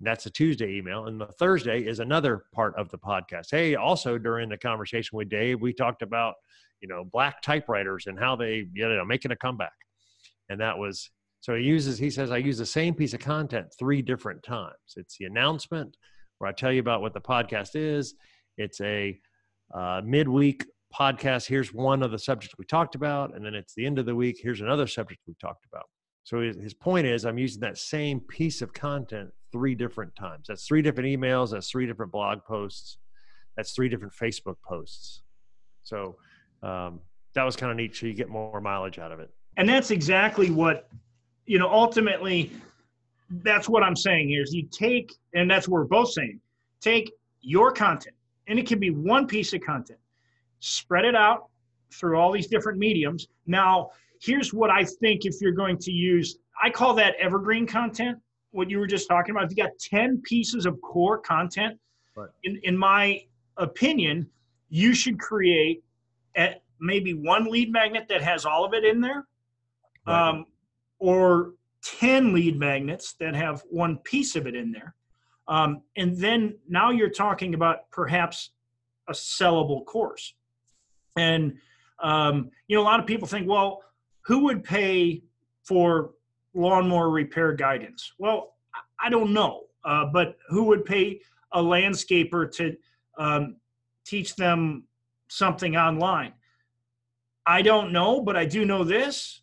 that's 0.00 0.26
a 0.26 0.30
tuesday 0.30 0.76
email 0.76 1.06
and 1.06 1.20
the 1.20 1.26
thursday 1.26 1.80
is 1.80 2.00
another 2.00 2.44
part 2.54 2.74
of 2.76 2.90
the 2.90 2.98
podcast 2.98 3.46
hey 3.50 3.74
also 3.74 4.18
during 4.18 4.48
the 4.48 4.56
conversation 4.56 5.16
with 5.16 5.28
dave 5.28 5.60
we 5.60 5.72
talked 5.72 6.02
about 6.02 6.34
you 6.80 6.88
know 6.88 7.04
black 7.12 7.42
typewriters 7.42 8.06
and 8.06 8.18
how 8.18 8.34
they 8.34 8.66
you 8.72 8.88
know 8.88 9.04
making 9.04 9.30
a 9.30 9.36
comeback 9.36 9.72
and 10.48 10.60
that 10.60 10.76
was 10.76 11.10
so 11.40 11.54
he 11.54 11.64
uses, 11.64 11.98
he 11.98 12.10
says, 12.10 12.30
I 12.30 12.36
use 12.36 12.58
the 12.58 12.66
same 12.66 12.94
piece 12.94 13.14
of 13.14 13.20
content 13.20 13.72
three 13.78 14.02
different 14.02 14.42
times. 14.42 14.74
It's 14.96 15.16
the 15.16 15.24
announcement 15.24 15.96
where 16.38 16.50
I 16.50 16.52
tell 16.52 16.70
you 16.70 16.80
about 16.80 17.00
what 17.00 17.14
the 17.14 17.20
podcast 17.20 17.70
is. 17.74 18.14
It's 18.58 18.80
a 18.82 19.18
uh, 19.74 20.02
midweek 20.04 20.66
podcast. 20.94 21.46
Here's 21.46 21.72
one 21.72 22.02
of 22.02 22.10
the 22.10 22.18
subjects 22.18 22.56
we 22.58 22.66
talked 22.66 22.94
about. 22.94 23.34
And 23.34 23.44
then 23.44 23.54
it's 23.54 23.74
the 23.74 23.86
end 23.86 23.98
of 23.98 24.04
the 24.04 24.14
week. 24.14 24.38
Here's 24.42 24.60
another 24.60 24.86
subject 24.86 25.22
we 25.26 25.34
talked 25.40 25.64
about. 25.72 25.86
So 26.24 26.40
his, 26.40 26.56
his 26.56 26.74
point 26.74 27.06
is, 27.06 27.24
I'm 27.24 27.38
using 27.38 27.60
that 27.60 27.78
same 27.78 28.20
piece 28.20 28.60
of 28.60 28.74
content 28.74 29.30
three 29.52 29.74
different 29.74 30.14
times. 30.16 30.46
That's 30.48 30.66
three 30.66 30.82
different 30.82 31.08
emails. 31.08 31.50
That's 31.50 31.70
three 31.70 31.86
different 31.86 32.12
blog 32.12 32.44
posts. 32.44 32.98
That's 33.56 33.72
three 33.72 33.88
different 33.88 34.14
Facebook 34.14 34.56
posts. 34.66 35.22
So 35.82 36.16
um, 36.62 37.00
that 37.34 37.44
was 37.44 37.56
kind 37.56 37.70
of 37.70 37.76
neat. 37.76 37.96
So 37.96 38.06
you 38.06 38.14
get 38.14 38.28
more 38.28 38.60
mileage 38.60 38.98
out 38.98 39.12
of 39.12 39.20
it. 39.20 39.30
And 39.56 39.68
that's 39.68 39.90
exactly 39.90 40.50
what 40.50 40.88
you 41.50 41.58
know, 41.58 41.68
ultimately, 41.68 42.52
that's 43.42 43.68
what 43.68 43.82
I'm 43.82 43.96
saying 43.96 44.28
here 44.28 44.44
is 44.44 44.54
you 44.54 44.68
take, 44.70 45.12
and 45.34 45.50
that's 45.50 45.66
what 45.66 45.80
we're 45.80 45.84
both 45.84 46.12
saying, 46.12 46.40
take 46.80 47.10
your 47.40 47.72
content, 47.72 48.14
and 48.46 48.56
it 48.56 48.68
can 48.68 48.78
be 48.78 48.90
one 48.90 49.26
piece 49.26 49.52
of 49.52 49.60
content, 49.60 49.98
spread 50.60 51.04
it 51.04 51.16
out 51.16 51.48
through 51.92 52.16
all 52.16 52.30
these 52.30 52.46
different 52.46 52.78
mediums. 52.78 53.26
Now, 53.48 53.90
here's 54.22 54.54
what 54.54 54.70
I 54.70 54.84
think 54.84 55.24
if 55.24 55.40
you're 55.40 55.50
going 55.50 55.78
to 55.78 55.90
use, 55.90 56.38
I 56.62 56.70
call 56.70 56.94
that 56.94 57.16
evergreen 57.20 57.66
content, 57.66 58.16
what 58.52 58.70
you 58.70 58.78
were 58.78 58.86
just 58.86 59.08
talking 59.08 59.34
about. 59.34 59.44
If 59.44 59.56
you 59.56 59.62
got 59.62 59.72
10 59.78 60.22
pieces 60.24 60.66
of 60.66 60.80
core 60.80 61.18
content, 61.18 61.78
right. 62.16 62.28
in, 62.44 62.60
in 62.64 62.76
my 62.76 63.22
opinion, 63.56 64.28
you 64.68 64.94
should 64.94 65.18
create 65.18 65.82
at 66.36 66.62
maybe 66.80 67.14
one 67.14 67.44
lead 67.44 67.72
magnet 67.72 68.06
that 68.08 68.22
has 68.22 68.44
all 68.44 68.64
of 68.64 68.74
it 68.74 68.84
in 68.84 69.00
there. 69.00 69.26
Right. 70.06 70.28
Um, 70.28 70.46
or 70.98 71.54
10 71.84 72.32
lead 72.32 72.58
magnets 72.58 73.14
that 73.20 73.34
have 73.34 73.62
one 73.70 73.98
piece 73.98 74.36
of 74.36 74.46
it 74.46 74.54
in 74.54 74.72
there. 74.72 74.94
Um, 75.48 75.82
and 75.96 76.16
then 76.16 76.56
now 76.68 76.90
you're 76.90 77.10
talking 77.10 77.54
about 77.54 77.90
perhaps 77.90 78.50
a 79.08 79.12
sellable 79.12 79.84
course. 79.84 80.34
And, 81.16 81.58
um, 82.02 82.50
you 82.68 82.76
know, 82.76 82.82
a 82.82 82.84
lot 82.84 83.00
of 83.00 83.06
people 83.06 83.26
think, 83.26 83.48
well, 83.48 83.82
who 84.26 84.44
would 84.44 84.62
pay 84.62 85.22
for 85.64 86.12
lawnmower 86.54 87.10
repair 87.10 87.52
guidance? 87.52 88.12
Well, 88.18 88.54
I 89.02 89.08
don't 89.08 89.32
know, 89.32 89.64
uh, 89.84 90.06
but 90.12 90.36
who 90.48 90.64
would 90.64 90.84
pay 90.84 91.20
a 91.52 91.62
landscaper 91.62 92.50
to 92.52 92.76
um, 93.18 93.56
teach 94.04 94.36
them 94.36 94.84
something 95.28 95.76
online? 95.76 96.32
I 97.46 97.62
don't 97.62 97.92
know, 97.92 98.20
but 98.20 98.36
I 98.36 98.44
do 98.44 98.64
know 98.64 98.84
this. 98.84 99.42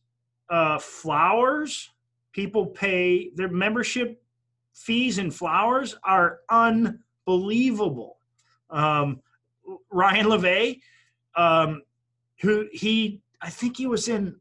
Uh, 0.50 0.80
flowers, 0.80 1.90
people 2.32 2.68
pay 2.68 3.32
their 3.36 3.50
membership 3.50 4.22
fees 4.74 5.18
in 5.18 5.32
flowers 5.32 5.96
are 6.04 6.40
unbelievable. 6.50 8.20
Um, 8.70 9.22
Ryan 9.92 10.30
Levesque, 10.30 10.78
um, 11.36 11.82
who 12.42 12.68
he, 12.72 13.22
I 13.42 13.50
think 13.50 13.78
he 13.78 13.88
was 13.88 14.08
in 14.08 14.36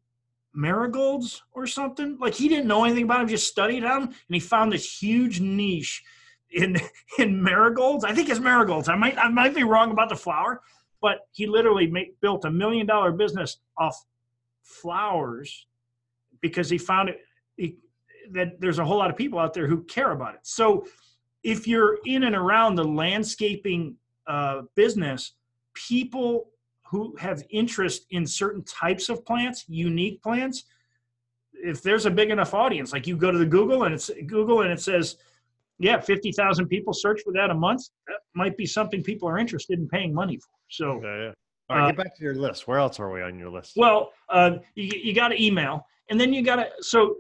marigolds 0.56 1.42
or 1.52 1.66
something. 1.66 2.16
Like 2.20 2.34
he 2.34 2.48
didn't 2.48 2.66
know 2.66 2.84
anything 2.84 3.04
about 3.04 3.18
them, 3.18 3.28
just 3.28 3.48
studied 3.48 3.82
them, 3.82 4.02
and 4.04 4.14
he 4.30 4.40
found 4.40 4.72
this 4.72 5.00
huge 5.00 5.40
niche 5.40 6.02
in 6.50 6.76
in 7.18 7.42
marigolds. 7.42 8.04
I 8.04 8.14
think 8.14 8.28
it's 8.28 8.40
marigolds. 8.40 8.88
I 8.88 8.96
might 8.96 9.18
I 9.18 9.28
might 9.28 9.54
be 9.54 9.64
wrong 9.64 9.90
about 9.90 10.08
the 10.08 10.16
flower, 10.16 10.60
but 11.00 11.20
he 11.32 11.46
literally 11.46 11.92
built 12.20 12.44
a 12.44 12.50
million 12.50 12.86
dollar 12.86 13.12
business 13.12 13.58
off 13.78 13.96
flowers 14.62 15.66
because 16.40 16.68
he 16.68 16.78
found 16.78 17.10
it 17.10 17.20
he, 17.56 17.76
that 18.32 18.60
there's 18.60 18.78
a 18.78 18.84
whole 18.84 18.98
lot 18.98 19.10
of 19.10 19.16
people 19.16 19.38
out 19.38 19.54
there 19.54 19.66
who 19.66 19.84
care 19.84 20.12
about 20.12 20.34
it. 20.34 20.40
So 20.42 20.86
if 21.42 21.68
you're 21.68 21.98
in 22.04 22.24
and 22.24 22.34
around 22.34 22.74
the 22.74 22.84
landscaping 22.84 23.96
uh, 24.26 24.62
business, 24.74 25.34
people 25.74 26.50
who 26.90 27.14
have 27.18 27.42
interest 27.50 28.06
in 28.10 28.26
certain 28.26 28.62
types 28.64 29.08
of 29.08 29.24
plants, 29.24 29.64
unique 29.68 30.22
plants, 30.22 30.64
if 31.52 31.82
there's 31.82 32.06
a 32.06 32.10
big 32.10 32.30
enough 32.30 32.54
audience, 32.54 32.92
like 32.92 33.06
you 33.06 33.16
go 33.16 33.30
to 33.30 33.38
the 33.38 33.46
Google 33.46 33.84
and 33.84 33.94
it's 33.94 34.10
Google 34.26 34.62
and 34.62 34.70
it 34.70 34.80
says, 34.80 35.16
yeah, 35.78 36.00
50,000 36.00 36.68
people 36.68 36.92
search 36.92 37.22
for 37.22 37.32
that 37.32 37.50
a 37.50 37.54
month, 37.54 37.88
that 38.06 38.18
might 38.34 38.56
be 38.56 38.66
something 38.66 39.02
people 39.02 39.28
are 39.28 39.38
interested 39.38 39.78
in 39.78 39.88
paying 39.88 40.14
money 40.14 40.36
for. 40.36 40.48
So, 40.68 41.00
Yeah, 41.02 41.16
yeah. 41.16 41.32
All 41.68 41.76
right, 41.76 41.84
Uh, 41.84 41.86
get 41.88 41.96
back 41.96 42.16
to 42.16 42.22
your 42.22 42.34
list. 42.34 42.68
Where 42.68 42.78
else 42.78 43.00
are 43.00 43.10
we 43.10 43.22
on 43.22 43.38
your 43.38 43.50
list? 43.50 43.72
well, 43.76 44.12
uh, 44.28 44.52
you, 44.74 44.90
you 45.02 45.12
got 45.14 45.28
to 45.28 45.42
email 45.42 45.86
and 46.10 46.20
then 46.20 46.32
you 46.32 46.42
got 46.42 46.56
to, 46.56 46.68
so 46.80 47.16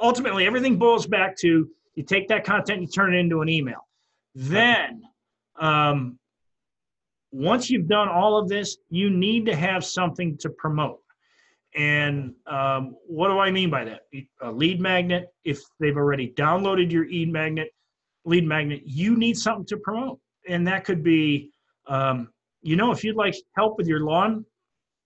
uh, 0.00 0.04
ultimately 0.04 0.46
everything 0.46 0.76
boils 0.76 1.06
back 1.06 1.36
to 1.38 1.68
you 1.94 2.02
take 2.02 2.28
that 2.28 2.44
content, 2.44 2.80
you 2.80 2.86
turn 2.88 3.14
it 3.14 3.18
into 3.18 3.42
an 3.42 3.48
email. 3.48 3.86
Then, 4.34 5.02
um, 5.60 6.18
once 7.32 7.70
you've 7.70 7.88
done 7.88 8.08
all 8.08 8.36
of 8.36 8.48
this, 8.48 8.78
you 8.88 9.10
need 9.10 9.46
to 9.46 9.54
have 9.54 9.84
something 9.84 10.36
to 10.38 10.50
promote. 10.50 11.00
And 11.76 12.34
um, 12.46 12.96
what 13.06 13.28
do 13.28 13.38
I 13.38 13.50
mean 13.50 13.70
by 13.70 13.84
that? 13.84 14.00
A 14.42 14.50
lead 14.50 14.80
magnet, 14.80 15.28
if 15.44 15.60
they've 15.78 15.96
already 15.96 16.32
downloaded 16.36 16.90
your 16.90 17.04
e 17.04 17.24
magnet, 17.24 17.68
lead 18.24 18.44
magnet, 18.44 18.82
you 18.84 19.16
need 19.16 19.36
something 19.36 19.66
to 19.66 19.76
promote. 19.76 20.18
And 20.48 20.66
that 20.66 20.84
could 20.84 21.04
be, 21.04 21.50
um, 21.86 22.28
you 22.62 22.74
know, 22.74 22.90
if 22.90 23.04
you'd 23.04 23.16
like 23.16 23.36
help 23.56 23.78
with 23.78 23.86
your 23.86 24.00
lawn, 24.00 24.44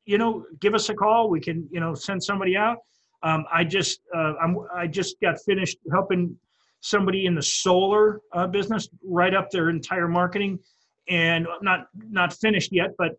you 0.06 0.16
know, 0.16 0.44
give 0.60 0.74
us 0.74 0.88
a 0.88 0.94
call. 0.94 1.28
We 1.28 1.40
can, 1.40 1.68
you 1.70 1.80
know, 1.80 1.94
send 1.94 2.22
somebody 2.22 2.56
out. 2.56 2.78
Um, 3.22 3.44
I 3.52 3.64
just, 3.64 4.00
uh, 4.14 4.34
I'm, 4.42 4.58
I 4.74 4.86
just 4.86 5.20
got 5.20 5.36
finished 5.46 5.78
helping 5.92 6.36
somebody 6.80 7.26
in 7.26 7.34
the 7.34 7.42
solar 7.42 8.20
uh, 8.32 8.46
business 8.46 8.88
write 9.02 9.34
up 9.34 9.50
their 9.50 9.70
entire 9.70 10.08
marketing 10.08 10.58
and 11.08 11.46
not 11.62 11.86
not 12.10 12.32
finished 12.32 12.72
yet 12.72 12.90
but 12.98 13.12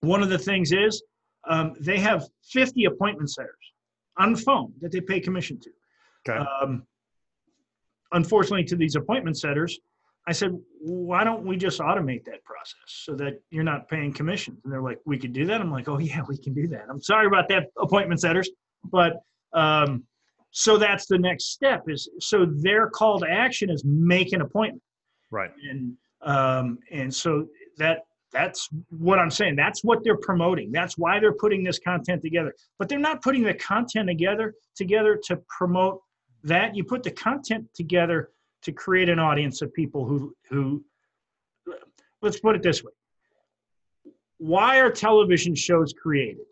one 0.00 0.22
of 0.22 0.28
the 0.28 0.38
things 0.38 0.72
is 0.72 1.02
um, 1.48 1.74
they 1.80 1.98
have 1.98 2.26
50 2.50 2.84
appointment 2.86 3.30
setters 3.30 3.72
on 4.16 4.32
the 4.32 4.38
phone 4.38 4.72
that 4.80 4.92
they 4.92 5.00
pay 5.00 5.20
commission 5.20 5.58
to. 5.60 5.70
Okay. 6.28 6.38
um, 6.38 6.84
unfortunately 8.12 8.64
to 8.64 8.76
these 8.76 8.94
appointment 8.94 9.36
setters 9.36 9.78
i 10.28 10.32
said 10.32 10.56
why 10.80 11.24
don't 11.24 11.44
we 11.44 11.56
just 11.56 11.80
automate 11.80 12.24
that 12.24 12.44
process 12.44 12.76
so 12.86 13.14
that 13.14 13.40
you're 13.50 13.64
not 13.64 13.88
paying 13.88 14.12
commissions? 14.12 14.60
And 14.64 14.72
they're 14.72 14.82
like 14.82 14.98
we 15.04 15.18
could 15.18 15.32
do 15.32 15.46
that? 15.46 15.60
I'm 15.60 15.70
like 15.70 15.88
oh 15.88 15.98
yeah 15.98 16.22
we 16.28 16.36
can 16.36 16.54
do 16.54 16.68
that. 16.68 16.84
I'm 16.88 17.00
sorry 17.00 17.26
about 17.26 17.48
that 17.48 17.64
appointment 17.78 18.20
setters 18.20 18.48
but 18.90 19.22
um, 19.52 20.04
so 20.50 20.76
that's 20.76 21.06
the 21.06 21.18
next 21.18 21.52
step 21.52 21.84
is 21.88 22.08
so 22.20 22.46
their 22.46 22.88
call 22.88 23.20
to 23.20 23.26
action 23.28 23.70
is 23.70 23.84
make 23.84 24.32
an 24.32 24.42
appointment. 24.42 24.82
Right. 25.30 25.50
and 25.70 25.94
um, 26.22 26.78
and 26.90 27.12
so 27.14 27.46
that 27.78 28.06
that's 28.32 28.68
what 28.88 29.18
I'm 29.18 29.30
saying. 29.30 29.56
That's 29.56 29.84
what 29.84 30.02
they're 30.04 30.16
promoting. 30.16 30.72
That's 30.72 30.96
why 30.96 31.20
they're 31.20 31.34
putting 31.34 31.62
this 31.62 31.78
content 31.78 32.22
together. 32.22 32.54
But 32.78 32.88
they're 32.88 32.98
not 32.98 33.20
putting 33.22 33.42
the 33.42 33.54
content 33.54 34.08
together 34.08 34.54
together 34.74 35.20
to 35.24 35.36
promote 35.48 36.00
that. 36.44 36.74
You 36.74 36.84
put 36.84 37.02
the 37.02 37.10
content 37.10 37.66
together 37.74 38.30
to 38.62 38.72
create 38.72 39.08
an 39.08 39.18
audience 39.18 39.60
of 39.62 39.72
people 39.74 40.06
who 40.06 40.34
who. 40.48 40.82
Let's 42.22 42.38
put 42.38 42.54
it 42.56 42.62
this 42.62 42.82
way. 42.84 42.92
Why 44.38 44.78
are 44.78 44.90
television 44.90 45.54
shows 45.54 45.92
created? 45.92 46.46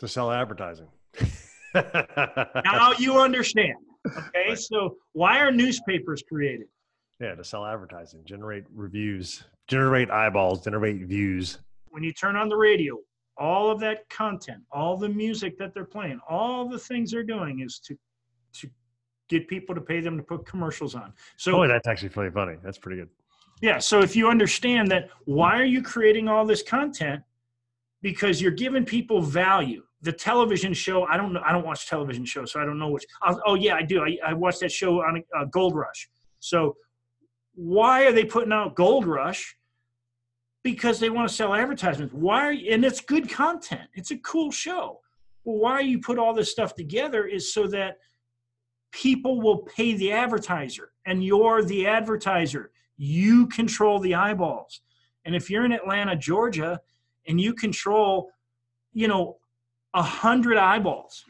To 0.00 0.08
sell 0.08 0.30
advertising. 0.30 0.88
Now 1.74 2.92
you 2.98 3.20
understand. 3.20 3.76
Okay, 4.06 4.22
Right. 4.50 4.58
so 4.58 4.96
why 5.12 5.38
are 5.40 5.50
newspapers 5.50 6.22
created? 6.28 6.66
Yeah, 7.20 7.34
to 7.34 7.44
sell 7.44 7.66
advertising, 7.66 8.20
generate 8.24 8.64
reviews, 8.74 9.44
generate 9.66 10.10
eyeballs, 10.10 10.64
generate 10.64 11.02
views. 11.06 11.58
when 11.90 12.02
you 12.02 12.12
turn 12.12 12.36
on 12.36 12.48
the 12.48 12.56
radio, 12.56 12.96
all 13.36 13.70
of 13.70 13.80
that 13.80 14.08
content, 14.10 14.62
all 14.72 14.96
the 14.96 15.08
music 15.08 15.58
that 15.58 15.72
they're 15.74 15.84
playing, 15.84 16.20
all 16.28 16.68
the 16.68 16.78
things 16.78 17.10
they're 17.10 17.22
doing 17.24 17.60
is 17.60 17.78
to 17.80 17.96
to 18.54 18.68
get 19.28 19.46
people 19.48 19.74
to 19.74 19.80
pay 19.80 20.00
them 20.00 20.16
to 20.16 20.22
put 20.22 20.46
commercials 20.46 20.94
on. 20.94 21.12
So 21.36 21.62
Oh, 21.62 21.68
that's 21.68 21.86
actually 21.86 22.08
pretty 22.08 22.32
funny. 22.32 22.56
That's 22.64 22.78
pretty 22.78 22.98
good. 22.98 23.10
yeah, 23.60 23.78
so 23.78 24.00
if 24.00 24.16
you 24.16 24.28
understand 24.28 24.90
that 24.90 25.10
why 25.26 25.58
are 25.60 25.64
you 25.64 25.82
creating 25.82 26.28
all 26.28 26.46
this 26.46 26.62
content? 26.62 27.22
Because 28.00 28.40
you're 28.40 28.52
giving 28.52 28.84
people 28.84 29.20
value. 29.20 29.82
The 30.02 30.12
television 30.12 30.72
show, 30.72 31.04
I 31.04 31.16
don't 31.16 31.32
know, 31.32 31.42
I 31.44 31.50
don't 31.52 31.66
watch 31.66 31.88
television 31.88 32.24
shows, 32.24 32.52
so 32.52 32.60
I 32.60 32.64
don't 32.64 32.78
know 32.78 32.88
which. 32.90 33.04
I'll, 33.22 33.40
oh 33.44 33.54
yeah, 33.56 33.74
I 33.74 33.82
do. 33.82 34.02
I, 34.04 34.16
I 34.24 34.32
watched 34.32 34.60
that 34.60 34.70
show 34.70 35.00
on 35.02 35.22
uh, 35.36 35.44
Gold 35.46 35.74
Rush. 35.74 36.08
So 36.38 36.76
why 37.58 38.04
are 38.04 38.12
they 38.12 38.24
putting 38.24 38.52
out 38.52 38.76
Gold 38.76 39.04
Rush? 39.04 39.56
Because 40.62 41.00
they 41.00 41.10
want 41.10 41.28
to 41.28 41.34
sell 41.34 41.52
advertisements. 41.52 42.14
Why 42.14 42.52
you, 42.52 42.72
and 42.72 42.84
it's 42.84 43.00
good 43.00 43.28
content. 43.28 43.88
It's 43.94 44.12
a 44.12 44.18
cool 44.18 44.52
show. 44.52 45.00
Well, 45.42 45.56
why 45.56 45.80
you 45.80 45.98
put 45.98 46.20
all 46.20 46.32
this 46.32 46.52
stuff 46.52 46.76
together 46.76 47.26
is 47.26 47.52
so 47.52 47.66
that 47.66 47.98
people 48.92 49.40
will 49.40 49.58
pay 49.58 49.94
the 49.94 50.12
advertiser, 50.12 50.92
and 51.04 51.24
you're 51.24 51.64
the 51.64 51.88
advertiser. 51.88 52.70
You 52.96 53.48
control 53.48 53.98
the 53.98 54.14
eyeballs. 54.14 54.82
And 55.24 55.34
if 55.34 55.50
you're 55.50 55.64
in 55.64 55.72
Atlanta, 55.72 56.14
Georgia, 56.14 56.80
and 57.26 57.40
you 57.40 57.54
control, 57.54 58.30
you 58.92 59.08
know, 59.08 59.38
a 59.94 60.02
hundred 60.02 60.58
eyeballs, 60.58 61.24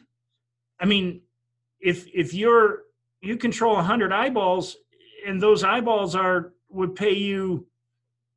I 0.79 0.85
mean, 0.85 1.23
if 1.81 2.07
if 2.13 2.35
you're 2.35 2.83
you 3.23 3.39
control 3.39 3.79
a 3.79 3.83
hundred 3.83 4.13
eyeballs, 4.13 4.77
and 5.27 5.41
those 5.41 5.65
eyeballs 5.65 6.15
are 6.15 6.53
would 6.71 6.95
pay 6.95 7.15
you, 7.15 7.67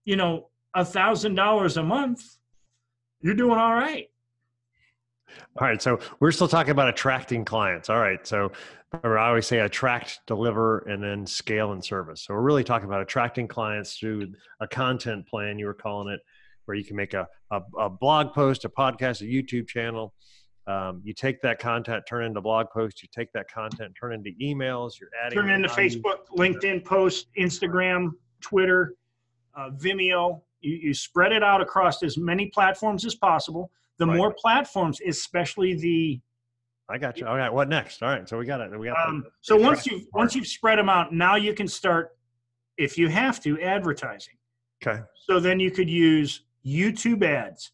you 0.05 0.15
know, 0.15 0.49
a 0.73 0.85
thousand 0.85 1.35
dollars 1.35 1.77
a 1.77 1.83
month, 1.83 2.23
you're 3.21 3.35
doing 3.35 3.57
all 3.57 3.73
right. 3.73 4.07
All 5.59 5.67
right. 5.67 5.81
So 5.81 5.99
we're 6.19 6.31
still 6.31 6.47
talking 6.47 6.71
about 6.71 6.89
attracting 6.89 7.45
clients. 7.45 7.89
All 7.89 7.99
right. 7.99 8.25
So 8.25 8.51
remember, 8.91 9.17
I 9.17 9.29
always 9.29 9.47
say 9.47 9.59
attract, 9.59 10.19
deliver, 10.27 10.79
and 10.79 11.03
then 11.03 11.25
scale 11.25 11.71
and 11.71 11.83
service. 11.83 12.23
So 12.23 12.33
we're 12.33 12.41
really 12.41 12.63
talking 12.63 12.87
about 12.87 13.01
attracting 13.01 13.47
clients 13.47 13.97
through 13.97 14.33
a 14.59 14.67
content 14.67 15.27
plan, 15.27 15.59
you 15.59 15.65
were 15.65 15.73
calling 15.73 16.13
it, 16.13 16.19
where 16.65 16.75
you 16.75 16.83
can 16.83 16.95
make 16.95 17.13
a, 17.13 17.27
a, 17.51 17.61
a 17.79 17.89
blog 17.89 18.33
post, 18.33 18.65
a 18.65 18.69
podcast, 18.69 19.21
a 19.21 19.25
YouTube 19.25 19.67
channel. 19.67 20.13
Um, 20.67 21.01
you 21.03 21.13
take 21.13 21.41
that 21.41 21.59
content, 21.59 22.03
turn 22.07 22.23
into 22.23 22.39
blog 22.41 22.67
posts. 22.69 23.01
You 23.01 23.09
take 23.13 23.31
that 23.33 23.49
content, 23.51 23.93
turn 23.99 24.13
into 24.13 24.29
emails. 24.41 24.99
You're 24.99 25.09
adding 25.23 25.37
Turn 25.37 25.49
it 25.49 25.53
into 25.55 25.69
value. 25.69 25.89
Facebook, 26.01 26.27
LinkedIn 26.37 26.85
post, 26.85 27.27
Instagram, 27.37 28.11
Twitter, 28.41 28.93
uh, 29.55 29.71
Vimeo. 29.71 30.41
You, 30.61 30.75
you 30.75 30.93
spread 30.93 31.31
it 31.31 31.43
out 31.43 31.61
across 31.61 32.03
as 32.03 32.17
many 32.17 32.47
platforms 32.47 33.05
as 33.05 33.15
possible. 33.15 33.71
The 33.97 34.05
Right. 34.05 34.17
more 34.17 34.33
platforms, 34.33 34.99
especially 35.05 35.75
the 35.75 36.21
I 36.89 36.97
got 36.97 37.17
you. 37.19 37.25
All 37.25 37.37
right. 37.37 37.51
What 37.51 37.69
next? 37.69 38.03
All 38.03 38.09
right. 38.09 38.27
So 38.27 38.37
we 38.37 38.45
got 38.45 38.59
it. 38.59 38.77
We 38.77 38.87
got. 38.87 38.97
the- 38.97 39.09
um, 39.09 39.25
so 39.39 39.55
once 39.55 39.87
you've 39.87 40.03
once 40.13 40.35
you've 40.35 40.47
spread 40.47 40.77
them 40.77 40.89
out, 40.89 41.13
now 41.13 41.35
you 41.35 41.53
can 41.53 41.67
start, 41.67 42.17
if 42.77 42.97
you 42.97 43.07
have 43.07 43.41
to, 43.43 43.59
advertising. 43.61 44.33
Okay. 44.85 45.01
So 45.15 45.39
then 45.39 45.59
you 45.59 45.71
could 45.71 45.89
use 45.89 46.41
YouTube 46.65 47.23
ads. 47.23 47.71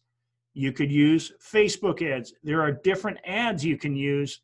You 0.58 0.72
could 0.72 0.90
use 0.90 1.32
Facebook 1.40 2.02
ads. 2.02 2.34
There 2.42 2.60
are 2.60 2.72
different 2.72 3.18
ads 3.24 3.64
you 3.64 3.78
can 3.78 3.94
use 3.94 4.40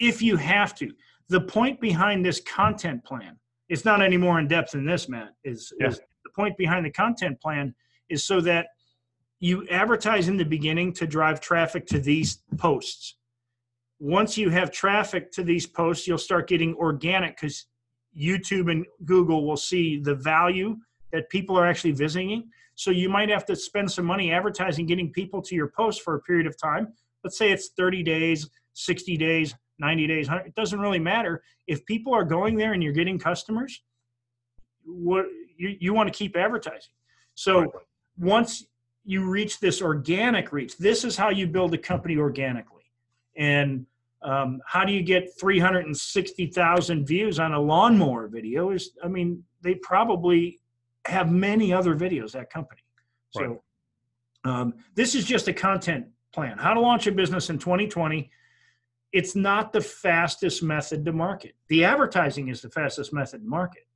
if 0.00 0.22
you 0.22 0.38
have 0.38 0.74
to. 0.76 0.90
The 1.28 1.42
point 1.42 1.82
behind 1.82 2.24
this 2.24 2.40
content 2.40 3.04
plan, 3.04 3.38
it's 3.68 3.84
not 3.84 4.00
any 4.00 4.16
more 4.16 4.38
in 4.38 4.48
depth 4.48 4.70
than 4.72 4.86
this, 4.86 5.06
Matt, 5.06 5.34
is, 5.44 5.70
Yeah. 5.78 5.88
is 5.88 5.98
the 6.24 6.30
point 6.34 6.56
behind 6.56 6.86
the 6.86 6.90
content 6.90 7.42
plan 7.42 7.74
is 8.08 8.24
so 8.24 8.40
that 8.40 8.68
you 9.38 9.68
advertise 9.68 10.28
in 10.28 10.38
the 10.38 10.46
beginning 10.46 10.94
to 10.94 11.06
drive 11.06 11.42
traffic 11.42 11.84
to 11.88 11.98
these 11.98 12.38
posts. 12.56 13.16
Once 14.00 14.38
you 14.38 14.48
have 14.48 14.70
traffic 14.70 15.30
to 15.32 15.42
these 15.44 15.66
posts, 15.66 16.08
you'll 16.08 16.16
start 16.16 16.48
getting 16.48 16.74
organic 16.76 17.36
because 17.36 17.66
YouTube 18.16 18.72
and 18.72 18.86
Google 19.04 19.46
will 19.46 19.58
see 19.58 19.98
the 20.00 20.14
value 20.14 20.78
that 21.12 21.28
people 21.28 21.54
are 21.58 21.66
actually 21.66 21.92
visiting. 21.92 22.48
So 22.74 22.90
you 22.90 23.08
might 23.08 23.28
have 23.28 23.44
to 23.46 23.56
spend 23.56 23.90
some 23.90 24.04
money 24.04 24.32
advertising, 24.32 24.86
getting 24.86 25.12
people 25.12 25.40
to 25.42 25.54
your 25.54 25.68
post 25.68 26.02
for 26.02 26.14
a 26.16 26.20
period 26.20 26.46
of 26.46 26.56
time. 26.56 26.92
Let's 27.22 27.38
say 27.38 27.52
it's 27.52 27.70
30 27.76 28.02
days, 28.02 28.48
60 28.74 29.16
days, 29.16 29.54
90 29.78 30.06
days, 30.06 30.28
It 30.28 30.54
doesn't 30.54 30.78
really 30.78 30.98
matter. 30.98 31.42
If 31.66 31.84
people 31.86 32.14
are 32.14 32.24
going 32.24 32.56
there 32.56 32.72
and 32.72 32.82
you're 32.82 32.92
getting 32.92 33.18
customers, 33.18 33.82
what 34.84 35.26
you, 35.56 35.76
you 35.80 35.94
want 35.94 36.12
to 36.12 36.16
keep 36.16 36.36
advertising. 36.36 36.92
So 37.34 37.72
once 38.18 38.66
you 39.04 39.28
reach 39.28 39.60
this 39.60 39.82
organic 39.82 40.52
reach, 40.52 40.76
this 40.78 41.04
is 41.04 41.16
how 41.16 41.30
you 41.30 41.46
build 41.46 41.74
a 41.74 41.78
company 41.78 42.16
organically. 42.16 42.84
And 43.36 43.86
um, 44.22 44.60
how 44.66 44.84
do 44.84 44.92
you 44.92 45.02
get 45.02 45.38
360,000 45.38 47.06
views 47.06 47.38
on 47.38 47.52
a 47.52 47.60
lawnmower 47.60 48.28
video? 48.28 48.70
Is 48.70 48.92
I 49.02 49.08
mean, 49.08 49.44
they 49.62 49.74
probably 49.76 50.60
have 51.06 51.30
many 51.30 51.72
other 51.72 51.94
videos 51.94 52.32
that 52.32 52.50
company. 52.50 52.80
So 53.30 53.62
um, 54.44 54.74
this 54.94 55.14
is 55.14 55.24
just 55.24 55.48
a 55.48 55.52
content 55.52 56.06
plan. 56.32 56.58
How 56.58 56.74
to 56.74 56.80
launch 56.80 57.06
a 57.06 57.12
business 57.12 57.50
in 57.50 57.58
2020. 57.58 58.30
It's 59.12 59.36
not 59.36 59.72
the 59.72 59.80
fastest 59.80 60.62
method 60.62 61.04
to 61.04 61.12
market. 61.12 61.54
The 61.68 61.84
advertising 61.84 62.48
is 62.48 62.60
the 62.60 62.70
fastest 62.70 63.12
method 63.12 63.42
to 63.42 63.48
market. 63.48 63.86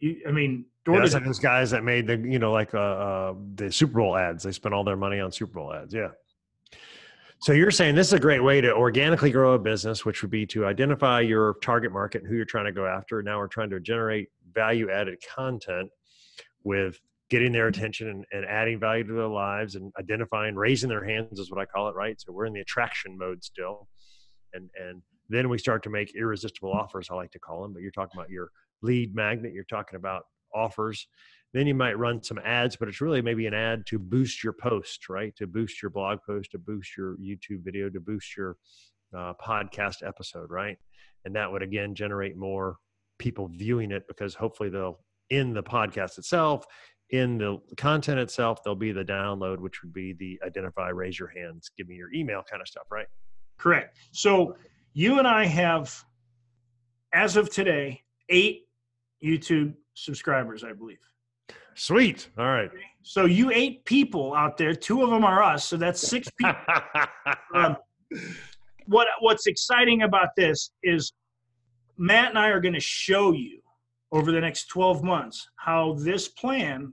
You, 0.00 0.20
I 0.28 0.32
mean, 0.32 0.66
Yeah, 0.86 0.94
DoorDash 0.94 1.14
like 1.14 1.24
those 1.24 1.38
guys 1.38 1.70
that 1.70 1.84
made 1.84 2.06
the 2.06 2.16
you 2.16 2.38
know 2.38 2.52
like 2.52 2.74
uh, 2.74 2.78
uh 2.78 3.34
the 3.54 3.70
Super 3.70 3.98
Bowl 3.98 4.16
ads. 4.16 4.42
They 4.42 4.52
spent 4.52 4.74
all 4.74 4.84
their 4.84 4.96
money 4.96 5.20
on 5.20 5.32
Super 5.32 5.54
Bowl 5.54 5.72
ads. 5.72 5.94
Yeah. 5.94 6.08
So 7.40 7.52
you're 7.52 7.70
saying 7.70 7.94
this 7.94 8.08
is 8.08 8.12
a 8.14 8.18
great 8.18 8.42
way 8.42 8.60
to 8.60 8.74
organically 8.74 9.30
grow 9.30 9.52
a 9.54 9.58
business, 9.58 10.04
which 10.04 10.22
would 10.22 10.30
be 10.30 10.44
to 10.46 10.66
identify 10.66 11.20
your 11.20 11.54
target 11.62 11.92
market 11.92 12.22
and 12.22 12.30
who 12.30 12.34
you're 12.34 12.44
trying 12.44 12.64
to 12.64 12.72
go 12.72 12.84
after. 12.84 13.22
Now 13.22 13.38
we're 13.38 13.46
trying 13.46 13.70
to 13.70 13.78
generate 13.78 14.28
value 14.52 14.90
added 14.90 15.18
content 15.34 15.88
with 16.64 16.98
getting 17.30 17.52
their 17.52 17.68
attention 17.68 18.08
and, 18.08 18.24
and 18.32 18.44
adding 18.46 18.80
value 18.80 19.04
to 19.04 19.12
their 19.12 19.28
lives 19.28 19.74
and 19.74 19.92
identifying, 19.98 20.54
raising 20.54 20.88
their 20.88 21.04
hands 21.04 21.38
is 21.38 21.50
what 21.50 21.60
I 21.60 21.66
call 21.66 21.88
it, 21.88 21.94
right? 21.94 22.18
So 22.20 22.32
we're 22.32 22.46
in 22.46 22.54
the 22.54 22.60
attraction 22.60 23.16
mode 23.18 23.44
still. 23.44 23.88
And 24.54 24.70
and 24.80 25.02
then 25.28 25.48
we 25.48 25.58
start 25.58 25.82
to 25.82 25.90
make 25.90 26.14
irresistible 26.16 26.72
offers, 26.72 27.08
I 27.10 27.14
like 27.14 27.32
to 27.32 27.38
call 27.38 27.62
them, 27.62 27.74
but 27.74 27.82
you're 27.82 27.90
talking 27.90 28.18
about 28.18 28.30
your 28.30 28.50
lead 28.82 29.14
magnet, 29.14 29.52
you're 29.52 29.64
talking 29.64 29.96
about 29.96 30.22
offers. 30.54 31.06
Then 31.52 31.66
you 31.66 31.74
might 31.74 31.98
run 31.98 32.22
some 32.22 32.38
ads, 32.44 32.76
but 32.76 32.88
it's 32.88 33.00
really 33.00 33.22
maybe 33.22 33.46
an 33.46 33.54
ad 33.54 33.84
to 33.86 33.98
boost 33.98 34.44
your 34.44 34.52
post, 34.52 35.08
right? 35.08 35.34
To 35.36 35.46
boost 35.46 35.82
your 35.82 35.90
blog 35.90 36.18
post, 36.26 36.50
to 36.52 36.58
boost 36.58 36.96
your 36.96 37.16
YouTube 37.16 37.64
video, 37.64 37.88
to 37.90 38.00
boost 38.00 38.36
your 38.36 38.56
uh, 39.16 39.32
podcast 39.42 40.06
episode, 40.06 40.50
right? 40.50 40.76
And 41.24 41.34
that 41.36 41.50
would 41.50 41.62
again 41.62 41.94
generate 41.94 42.36
more 42.36 42.76
people 43.18 43.48
viewing 43.48 43.90
it 43.90 44.04
because 44.08 44.34
hopefully 44.34 44.68
they'll 44.68 45.00
in 45.30 45.52
the 45.52 45.62
podcast 45.62 46.18
itself, 46.18 46.66
in 47.10 47.38
the 47.38 47.58
content 47.76 48.18
itself, 48.18 48.62
there'll 48.62 48.76
be 48.76 48.92
the 48.92 49.04
download, 49.04 49.58
which 49.58 49.82
would 49.82 49.92
be 49.92 50.12
the 50.12 50.38
identify, 50.44 50.88
raise 50.88 51.18
your 51.18 51.28
hands, 51.28 51.70
give 51.76 51.88
me 51.88 51.94
your 51.94 52.12
email 52.12 52.42
kind 52.48 52.60
of 52.60 52.68
stuff, 52.68 52.86
right? 52.90 53.06
Correct. 53.58 53.96
So 54.12 54.56
you 54.92 55.18
and 55.18 55.26
I 55.26 55.46
have, 55.46 55.94
as 57.14 57.36
of 57.36 57.50
today, 57.50 58.02
eight 58.28 58.66
YouTube 59.24 59.74
subscribers, 59.94 60.64
I 60.64 60.72
believe. 60.72 60.98
Sweet. 61.74 62.28
All 62.36 62.46
right. 62.46 62.70
So 63.02 63.24
you 63.24 63.50
eight 63.52 63.84
people 63.84 64.34
out 64.34 64.56
there, 64.56 64.74
two 64.74 65.02
of 65.02 65.10
them 65.10 65.24
are 65.24 65.42
us, 65.42 65.64
so 65.64 65.76
that's 65.76 66.00
six 66.00 66.28
people. 66.38 66.56
Um, 67.54 67.76
what 68.86 69.06
What's 69.20 69.46
exciting 69.46 70.02
about 70.02 70.28
this 70.36 70.72
is 70.82 71.12
Matt 71.96 72.30
and 72.30 72.38
I 72.38 72.48
are 72.48 72.60
going 72.60 72.74
to 72.74 72.80
show 72.80 73.32
you 73.32 73.60
over 74.12 74.32
the 74.32 74.40
next 74.40 74.66
12 74.66 75.02
months 75.02 75.48
how 75.56 75.94
this 75.94 76.28
plan 76.28 76.92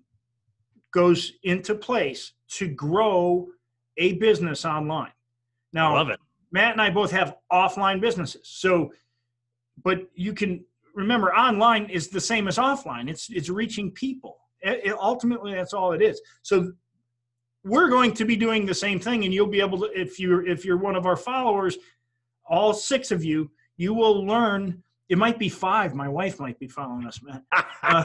goes 0.93 1.34
into 1.43 1.75
place 1.75 2.34
to 2.49 2.67
grow 2.67 3.47
a 3.97 4.13
business 4.13 4.65
online. 4.65 5.12
Now, 5.73 5.93
I 5.93 5.99
love 5.99 6.10
it. 6.10 6.19
Matt 6.51 6.71
and 6.71 6.82
I 6.82 6.89
both 6.89 7.12
have 7.12 7.36
offline 7.51 7.99
businesses. 7.99 8.41
So, 8.47 8.91
but 9.84 10.08
you 10.13 10.34
can 10.34 10.63
remember 10.93 11.34
online 11.36 11.89
is 11.89 12.08
the 12.08 12.21
same 12.21 12.47
as 12.47 12.58
offline. 12.58 13.10
It's 13.10 13.30
it's 13.30 13.49
reaching 13.49 13.91
people. 13.91 14.38
It- 14.62 14.82
it- 14.86 14.97
ultimately, 14.97 15.54
that's 15.54 15.73
all 15.73 15.91
it 15.91 16.01
is. 16.01 16.21
So, 16.43 16.71
we're 17.65 17.89
going 17.89 18.13
to 18.13 18.25
be 18.25 18.36
doing 18.38 18.65
the 18.65 18.73
same 18.73 18.99
thing, 18.99 19.25
and 19.25 19.34
you'll 19.34 19.47
be 19.47 19.60
able 19.60 19.80
to 19.80 19.86
if 19.99 20.19
you're 20.19 20.47
if 20.47 20.63
you're 20.63 20.78
one 20.78 20.95
of 20.95 21.06
our 21.06 21.17
followers, 21.17 21.78
all 22.47 22.73
six 22.73 23.12
of 23.12 23.23
you, 23.23 23.51
you 23.75 23.93
will 23.93 24.25
learn. 24.25 24.82
It 25.08 25.18
might 25.18 25.38
be 25.38 25.50
five. 25.50 25.94
My 25.94 26.10
wife 26.10 26.39
might 26.39 26.58
be 26.60 26.68
following 26.68 27.06
us, 27.06 27.22
man. 27.22 27.44
Uh, 27.84 28.04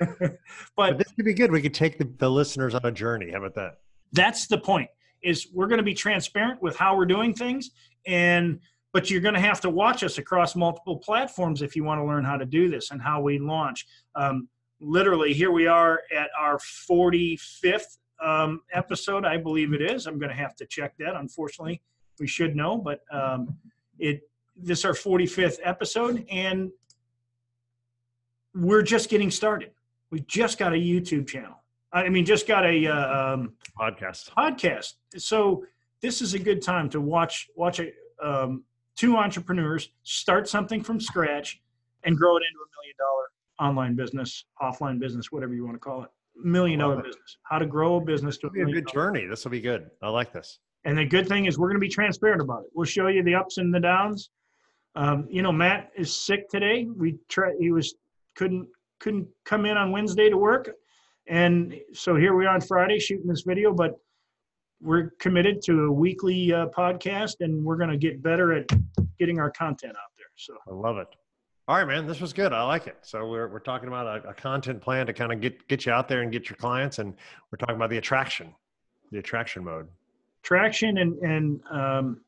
but 0.00 0.38
but 0.76 0.98
this 0.98 1.12
could 1.12 1.24
be 1.24 1.32
good. 1.32 1.52
We 1.52 1.62
could 1.62 1.74
take 1.74 1.98
the, 1.98 2.10
the 2.18 2.28
listeners 2.28 2.74
on 2.74 2.80
a 2.84 2.90
journey. 2.90 3.30
How 3.30 3.38
about 3.38 3.54
that? 3.54 3.78
that's 4.12 4.46
the 4.46 4.58
point 4.58 4.88
is 5.22 5.48
we're 5.52 5.66
going 5.66 5.78
to 5.78 5.84
be 5.84 5.94
transparent 5.94 6.62
with 6.62 6.76
how 6.76 6.96
we're 6.96 7.06
doing 7.06 7.34
things 7.34 7.70
and 8.06 8.60
but 8.92 9.10
you're 9.10 9.20
going 9.20 9.34
to 9.34 9.40
have 9.40 9.60
to 9.60 9.68
watch 9.68 10.02
us 10.02 10.18
across 10.18 10.56
multiple 10.56 10.96
platforms 10.96 11.60
if 11.60 11.76
you 11.76 11.84
want 11.84 12.00
to 12.00 12.04
learn 12.04 12.24
how 12.24 12.36
to 12.36 12.46
do 12.46 12.70
this 12.70 12.90
and 12.90 13.02
how 13.02 13.20
we 13.20 13.38
launch 13.38 13.86
um, 14.14 14.48
literally 14.80 15.32
here 15.32 15.50
we 15.50 15.66
are 15.66 16.00
at 16.14 16.30
our 16.38 16.58
45th 16.90 17.98
um, 18.24 18.60
episode 18.72 19.24
i 19.24 19.36
believe 19.36 19.72
it 19.72 19.82
is 19.82 20.06
i'm 20.06 20.18
going 20.18 20.30
to 20.30 20.36
have 20.36 20.54
to 20.56 20.66
check 20.66 20.94
that 20.98 21.16
unfortunately 21.16 21.82
we 22.20 22.26
should 22.26 22.54
know 22.54 22.78
but 22.78 23.00
um, 23.12 23.56
it 23.98 24.20
this 24.58 24.80
is 24.80 24.84
our 24.84 24.92
45th 24.92 25.58
episode 25.62 26.26
and 26.30 26.70
we're 28.54 28.82
just 28.82 29.08
getting 29.08 29.30
started 29.30 29.70
we 30.10 30.20
just 30.20 30.58
got 30.58 30.72
a 30.72 30.76
youtube 30.76 31.26
channel 31.26 31.62
i 31.92 32.08
mean 32.08 32.24
just 32.24 32.46
got 32.46 32.64
a 32.64 32.86
uh, 32.86 33.34
um, 33.34 33.52
Podcast. 33.78 34.30
podcast. 34.36 34.94
So 35.16 35.64
this 36.02 36.20
is 36.20 36.34
a 36.34 36.38
good 36.38 36.60
time 36.62 36.88
to 36.90 37.00
watch 37.00 37.48
watch 37.54 37.80
a, 37.80 37.92
um, 38.20 38.64
two 38.96 39.16
entrepreneurs 39.16 39.90
start 40.02 40.48
something 40.48 40.82
from 40.82 41.00
scratch 41.00 41.60
and 42.02 42.16
grow 42.16 42.36
it 42.36 42.42
into 42.50 42.58
a 42.58 42.68
million 42.76 42.96
dollar 42.98 43.70
online 43.70 43.94
business, 43.94 44.44
offline 44.60 44.98
business, 44.98 45.30
whatever 45.30 45.54
you 45.54 45.64
want 45.64 45.76
to 45.76 45.80
call 45.80 46.02
it. 46.02 46.10
Million 46.34 46.80
dollar 46.80 46.98
it. 47.00 47.04
business. 47.04 47.38
How 47.44 47.58
to 47.58 47.66
grow 47.66 47.96
a 47.96 48.00
business 48.00 48.36
to 48.38 48.48
a 48.48 48.50
be 48.50 48.62
a 48.62 48.64
good 48.64 48.86
dollar- 48.86 49.12
journey. 49.12 49.26
This 49.26 49.44
will 49.44 49.52
be 49.52 49.60
good. 49.60 49.88
I 50.02 50.08
like 50.08 50.32
this. 50.32 50.58
And 50.84 50.98
the 50.98 51.04
good 51.04 51.28
thing 51.28 51.46
is 51.46 51.56
we're 51.58 51.68
going 51.68 51.80
to 51.80 51.80
be 51.80 51.88
transparent 51.88 52.40
about 52.40 52.62
it. 52.64 52.70
We'll 52.74 52.84
show 52.86 53.06
you 53.08 53.22
the 53.22 53.34
ups 53.36 53.58
and 53.58 53.72
the 53.72 53.80
downs. 53.80 54.30
Um, 54.98 55.28
you 55.30 55.42
know, 55.42 55.52
Matt 55.52 55.92
is 55.94 56.14
sick 56.14 56.48
today. 56.48 56.88
We 56.92 57.18
try. 57.28 57.52
He 57.60 57.70
was 57.70 57.94
couldn't 58.34 58.66
couldn't 58.98 59.28
come 59.44 59.64
in 59.64 59.76
on 59.76 59.92
Wednesday 59.92 60.28
to 60.28 60.36
work, 60.36 60.72
and 61.28 61.72
so 61.92 62.16
here 62.16 62.34
we 62.34 62.46
are 62.46 62.54
on 62.54 62.60
Friday 62.60 62.98
shooting 62.98 63.28
this 63.28 63.42
video. 63.42 63.72
But 63.72 63.92
we're 64.82 65.10
committed 65.20 65.62
to 65.66 65.84
a 65.84 65.92
weekly 65.92 66.52
uh, 66.52 66.66
podcast, 66.76 67.36
and 67.40 67.64
we're 67.64 67.76
going 67.76 67.90
to 67.90 67.96
get 67.96 68.24
better 68.24 68.52
at 68.52 68.68
getting 69.20 69.38
our 69.38 69.52
content 69.52 69.92
out 69.92 70.10
there. 70.16 70.26
So 70.34 70.54
I 70.68 70.74
love 70.74 70.98
it. 70.98 71.06
All 71.68 71.76
right, 71.76 71.86
man. 71.86 72.08
This 72.08 72.20
was 72.20 72.32
good. 72.32 72.52
I 72.52 72.64
like 72.64 72.88
it. 72.88 72.96
So 73.02 73.28
we're 73.28 73.46
we're 73.46 73.60
talking 73.60 73.86
about 73.86 74.24
a, 74.24 74.30
a 74.30 74.34
content 74.34 74.80
plan 74.82 75.06
to 75.06 75.12
kind 75.12 75.32
of 75.32 75.40
get 75.40 75.68
get 75.68 75.86
you 75.86 75.92
out 75.92 76.08
there 76.08 76.22
and 76.22 76.32
get 76.32 76.50
your 76.50 76.56
clients, 76.56 76.98
and 76.98 77.14
we're 77.52 77.58
talking 77.58 77.76
about 77.76 77.90
the 77.90 77.98
attraction, 77.98 78.52
the 79.12 79.20
attraction 79.20 79.62
mode. 79.62 79.86
traction 80.42 80.98
and 80.98 81.16
and 81.18 81.60
um, 81.70 82.20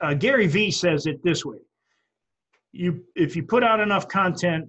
uh, 0.00 0.14
Gary 0.14 0.46
Vee 0.46 0.70
says 0.70 1.06
it 1.06 1.22
this 1.22 1.44
way: 1.44 1.58
you 2.72 3.04
if 3.14 3.36
you 3.36 3.42
put 3.42 3.62
out 3.62 3.80
enough 3.80 4.08
content 4.08 4.68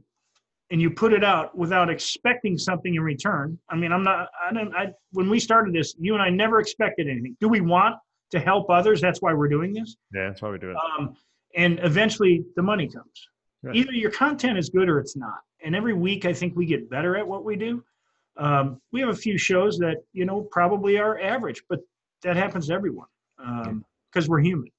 and 0.71 0.81
you 0.81 0.89
put 0.89 1.13
it 1.13 1.23
out 1.23 1.55
without 1.55 1.89
expecting 1.89 2.57
something 2.57 2.95
in 2.95 3.01
return. 3.01 3.59
I 3.69 3.75
mean, 3.75 3.91
I'm 3.91 4.03
not. 4.03 4.29
I 4.41 4.53
don't. 4.53 4.73
I 4.73 4.87
when 5.11 5.29
we 5.29 5.39
started 5.39 5.75
this, 5.75 5.95
you 5.99 6.13
and 6.13 6.23
I 6.23 6.29
never 6.29 6.59
expected 6.59 7.07
anything. 7.07 7.35
Do 7.39 7.49
we 7.49 7.61
want 7.61 7.95
to 8.31 8.39
help 8.39 8.69
others? 8.69 9.01
That's 9.01 9.21
why 9.21 9.33
we're 9.33 9.49
doing 9.49 9.73
this. 9.73 9.97
Yeah, 10.13 10.29
that's 10.29 10.41
why 10.41 10.49
we 10.49 10.57
do 10.57 10.71
it. 10.71 10.77
Um, 10.97 11.15
and 11.55 11.79
eventually, 11.83 12.45
the 12.55 12.63
money 12.63 12.87
comes. 12.87 13.27
Yeah. 13.63 13.73
Either 13.73 13.91
your 13.91 14.11
content 14.11 14.57
is 14.57 14.69
good 14.69 14.89
or 14.89 14.99
it's 14.99 15.15
not. 15.15 15.39
And 15.63 15.75
every 15.75 15.93
week, 15.93 16.25
I 16.25 16.33
think 16.33 16.55
we 16.55 16.65
get 16.65 16.89
better 16.89 17.15
at 17.17 17.27
what 17.27 17.43
we 17.43 17.55
do. 17.55 17.83
Um, 18.37 18.81
we 18.91 19.01
have 19.01 19.09
a 19.09 19.15
few 19.15 19.37
shows 19.37 19.77
that 19.79 19.97
you 20.13 20.25
know 20.25 20.47
probably 20.51 20.97
are 20.97 21.19
average, 21.19 21.61
but 21.69 21.81
that 22.23 22.37
happens 22.37 22.67
to 22.67 22.73
everyone 22.73 23.07
because 24.09 24.29
we're 24.29 24.39
human. 24.39 24.69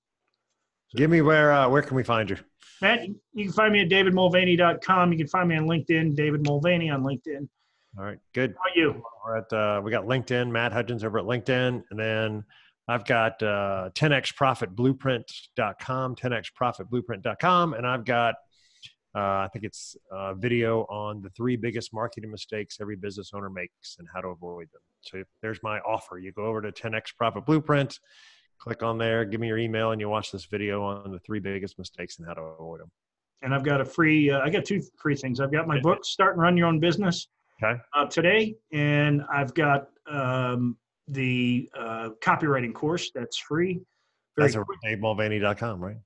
Give 0.97 1.11
me 1.11 1.21
where 1.23 1.53
uh, 1.53 1.69
where 1.69 1.83
can 1.83 1.97
we 1.97 2.03
find 2.03 2.31
you? 2.31 2.37
Matt, 2.81 3.07
you 3.07 3.45
can 3.45 3.53
find 3.53 3.73
me 3.73 3.83
at 3.83 3.89
davidmulvaney.com. 3.89 5.13
You 5.13 5.19
can 5.19 5.29
find 5.29 5.49
me 5.49 5.57
on 5.57 5.67
LinkedIn, 5.67 6.17
David 6.17 6.45
Mulvaney 6.47 6.91
on 6.91 7.03
LinkedIn. 7.03 7.49
All 7.99 8.05
right, 8.05 8.19
good. 8.35 8.55
How 8.57 8.63
about 8.65 8.77
you? 8.77 9.03
We're 9.25 9.39
at 9.39 9.53
uh, 9.53 9.81
we 9.83 9.91
got 9.91 10.05
LinkedIn, 10.05 10.51
Matt 10.51 10.73
Hudgens 10.73 11.03
over 11.05 11.19
at 11.19 11.25
LinkedIn, 11.25 11.83
and 11.91 11.99
then 11.99 12.45
I've 12.89 13.05
got 13.05 13.43
uh, 13.43 13.91
10xprofitblueprint.com, 13.95 16.17
10xprofitblueprint.com, 16.17 17.75
and 17.75 17.87
I've 17.87 18.05
got 18.05 18.35
uh, 19.15 19.45
I 19.45 19.49
think 19.53 19.67
it's 19.67 19.95
a 20.11 20.35
video 20.35 20.85
on 20.85 21.21
the 21.21 21.29
three 21.31 21.57
biggest 21.57 21.93
marketing 21.93 22.31
mistakes 22.31 22.79
every 22.81 22.97
business 22.97 23.33
owner 23.35 23.51
makes 23.51 23.97
and 23.99 24.09
how 24.13 24.23
to 24.23 24.29
avoid 24.29 24.69
them. 24.73 24.81
So 25.03 25.23
there's 25.43 25.63
my 25.63 25.81
offer. 25.81 26.19
You 26.19 26.33
go 26.33 26.47
over 26.47 26.63
to 26.63 26.73
10x 26.73 27.15
Profit 27.19 27.45
Blueprint, 27.45 27.99
click 28.63 28.83
on 28.83 28.97
there, 28.97 29.25
give 29.25 29.41
me 29.41 29.49
your 29.49 29.59
email, 29.59 29.91
and 29.91 30.01
you 30.01 30.09
watch 30.09 30.31
this 30.31 30.45
video 30.45 30.83
on 30.85 31.11
the 31.11 31.19
three 31.19 31.41
biggest 31.41 31.79
mistakes 31.79 32.19
and 32.19 32.27
how 32.27 32.35
to 32.35 32.41
avoid 32.41 32.81
them. 32.81 32.91
And 33.43 33.53
I've 33.53 33.65
got 33.65 33.81
a 33.81 33.85
free. 33.85 34.31
Uh, 34.31 34.41
I 34.41 34.51
got 34.51 34.65
two 34.65 34.81
free 34.97 35.17
things. 35.17 35.41
I've 35.41 35.51
got 35.51 35.67
my 35.67 35.81
book, 35.81 36.05
Start 36.05 36.35
and 36.35 36.43
Run 36.43 36.57
Your 36.57 36.69
Own 36.69 36.79
Business, 36.79 37.27
okay. 37.63 37.81
uh, 37.97 38.07
today, 38.07 38.55
and 38.73 39.23
I've 39.33 39.53
got 39.55 39.89
um, 40.09 40.77
the 41.09 41.69
uh, 41.77 42.11
copywriting 42.25 42.73
course 42.73 43.11
that's 43.13 43.37
free. 43.37 43.81
Very 44.37 44.53
that's 44.53 44.57
at 44.57 45.01
DaveMulvaney.com, 45.01 45.81
right? 45.81 45.97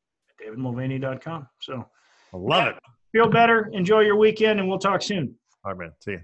DaveMulvaney.com. 0.43 1.47
So 1.61 1.87
I 2.33 2.37
love 2.37 2.69
it. 2.69 2.77
Feel 3.13 3.29
better. 3.29 3.69
Enjoy 3.75 4.01
your 4.01 4.17
weekend, 4.17 4.61
and 4.61 4.69
we'll 4.69 4.79
talk 4.79 5.03
soon. 5.03 5.35
All 5.63 5.73
right, 5.73 5.79
man. 5.79 5.93
See 6.01 6.13
you. 6.13 6.21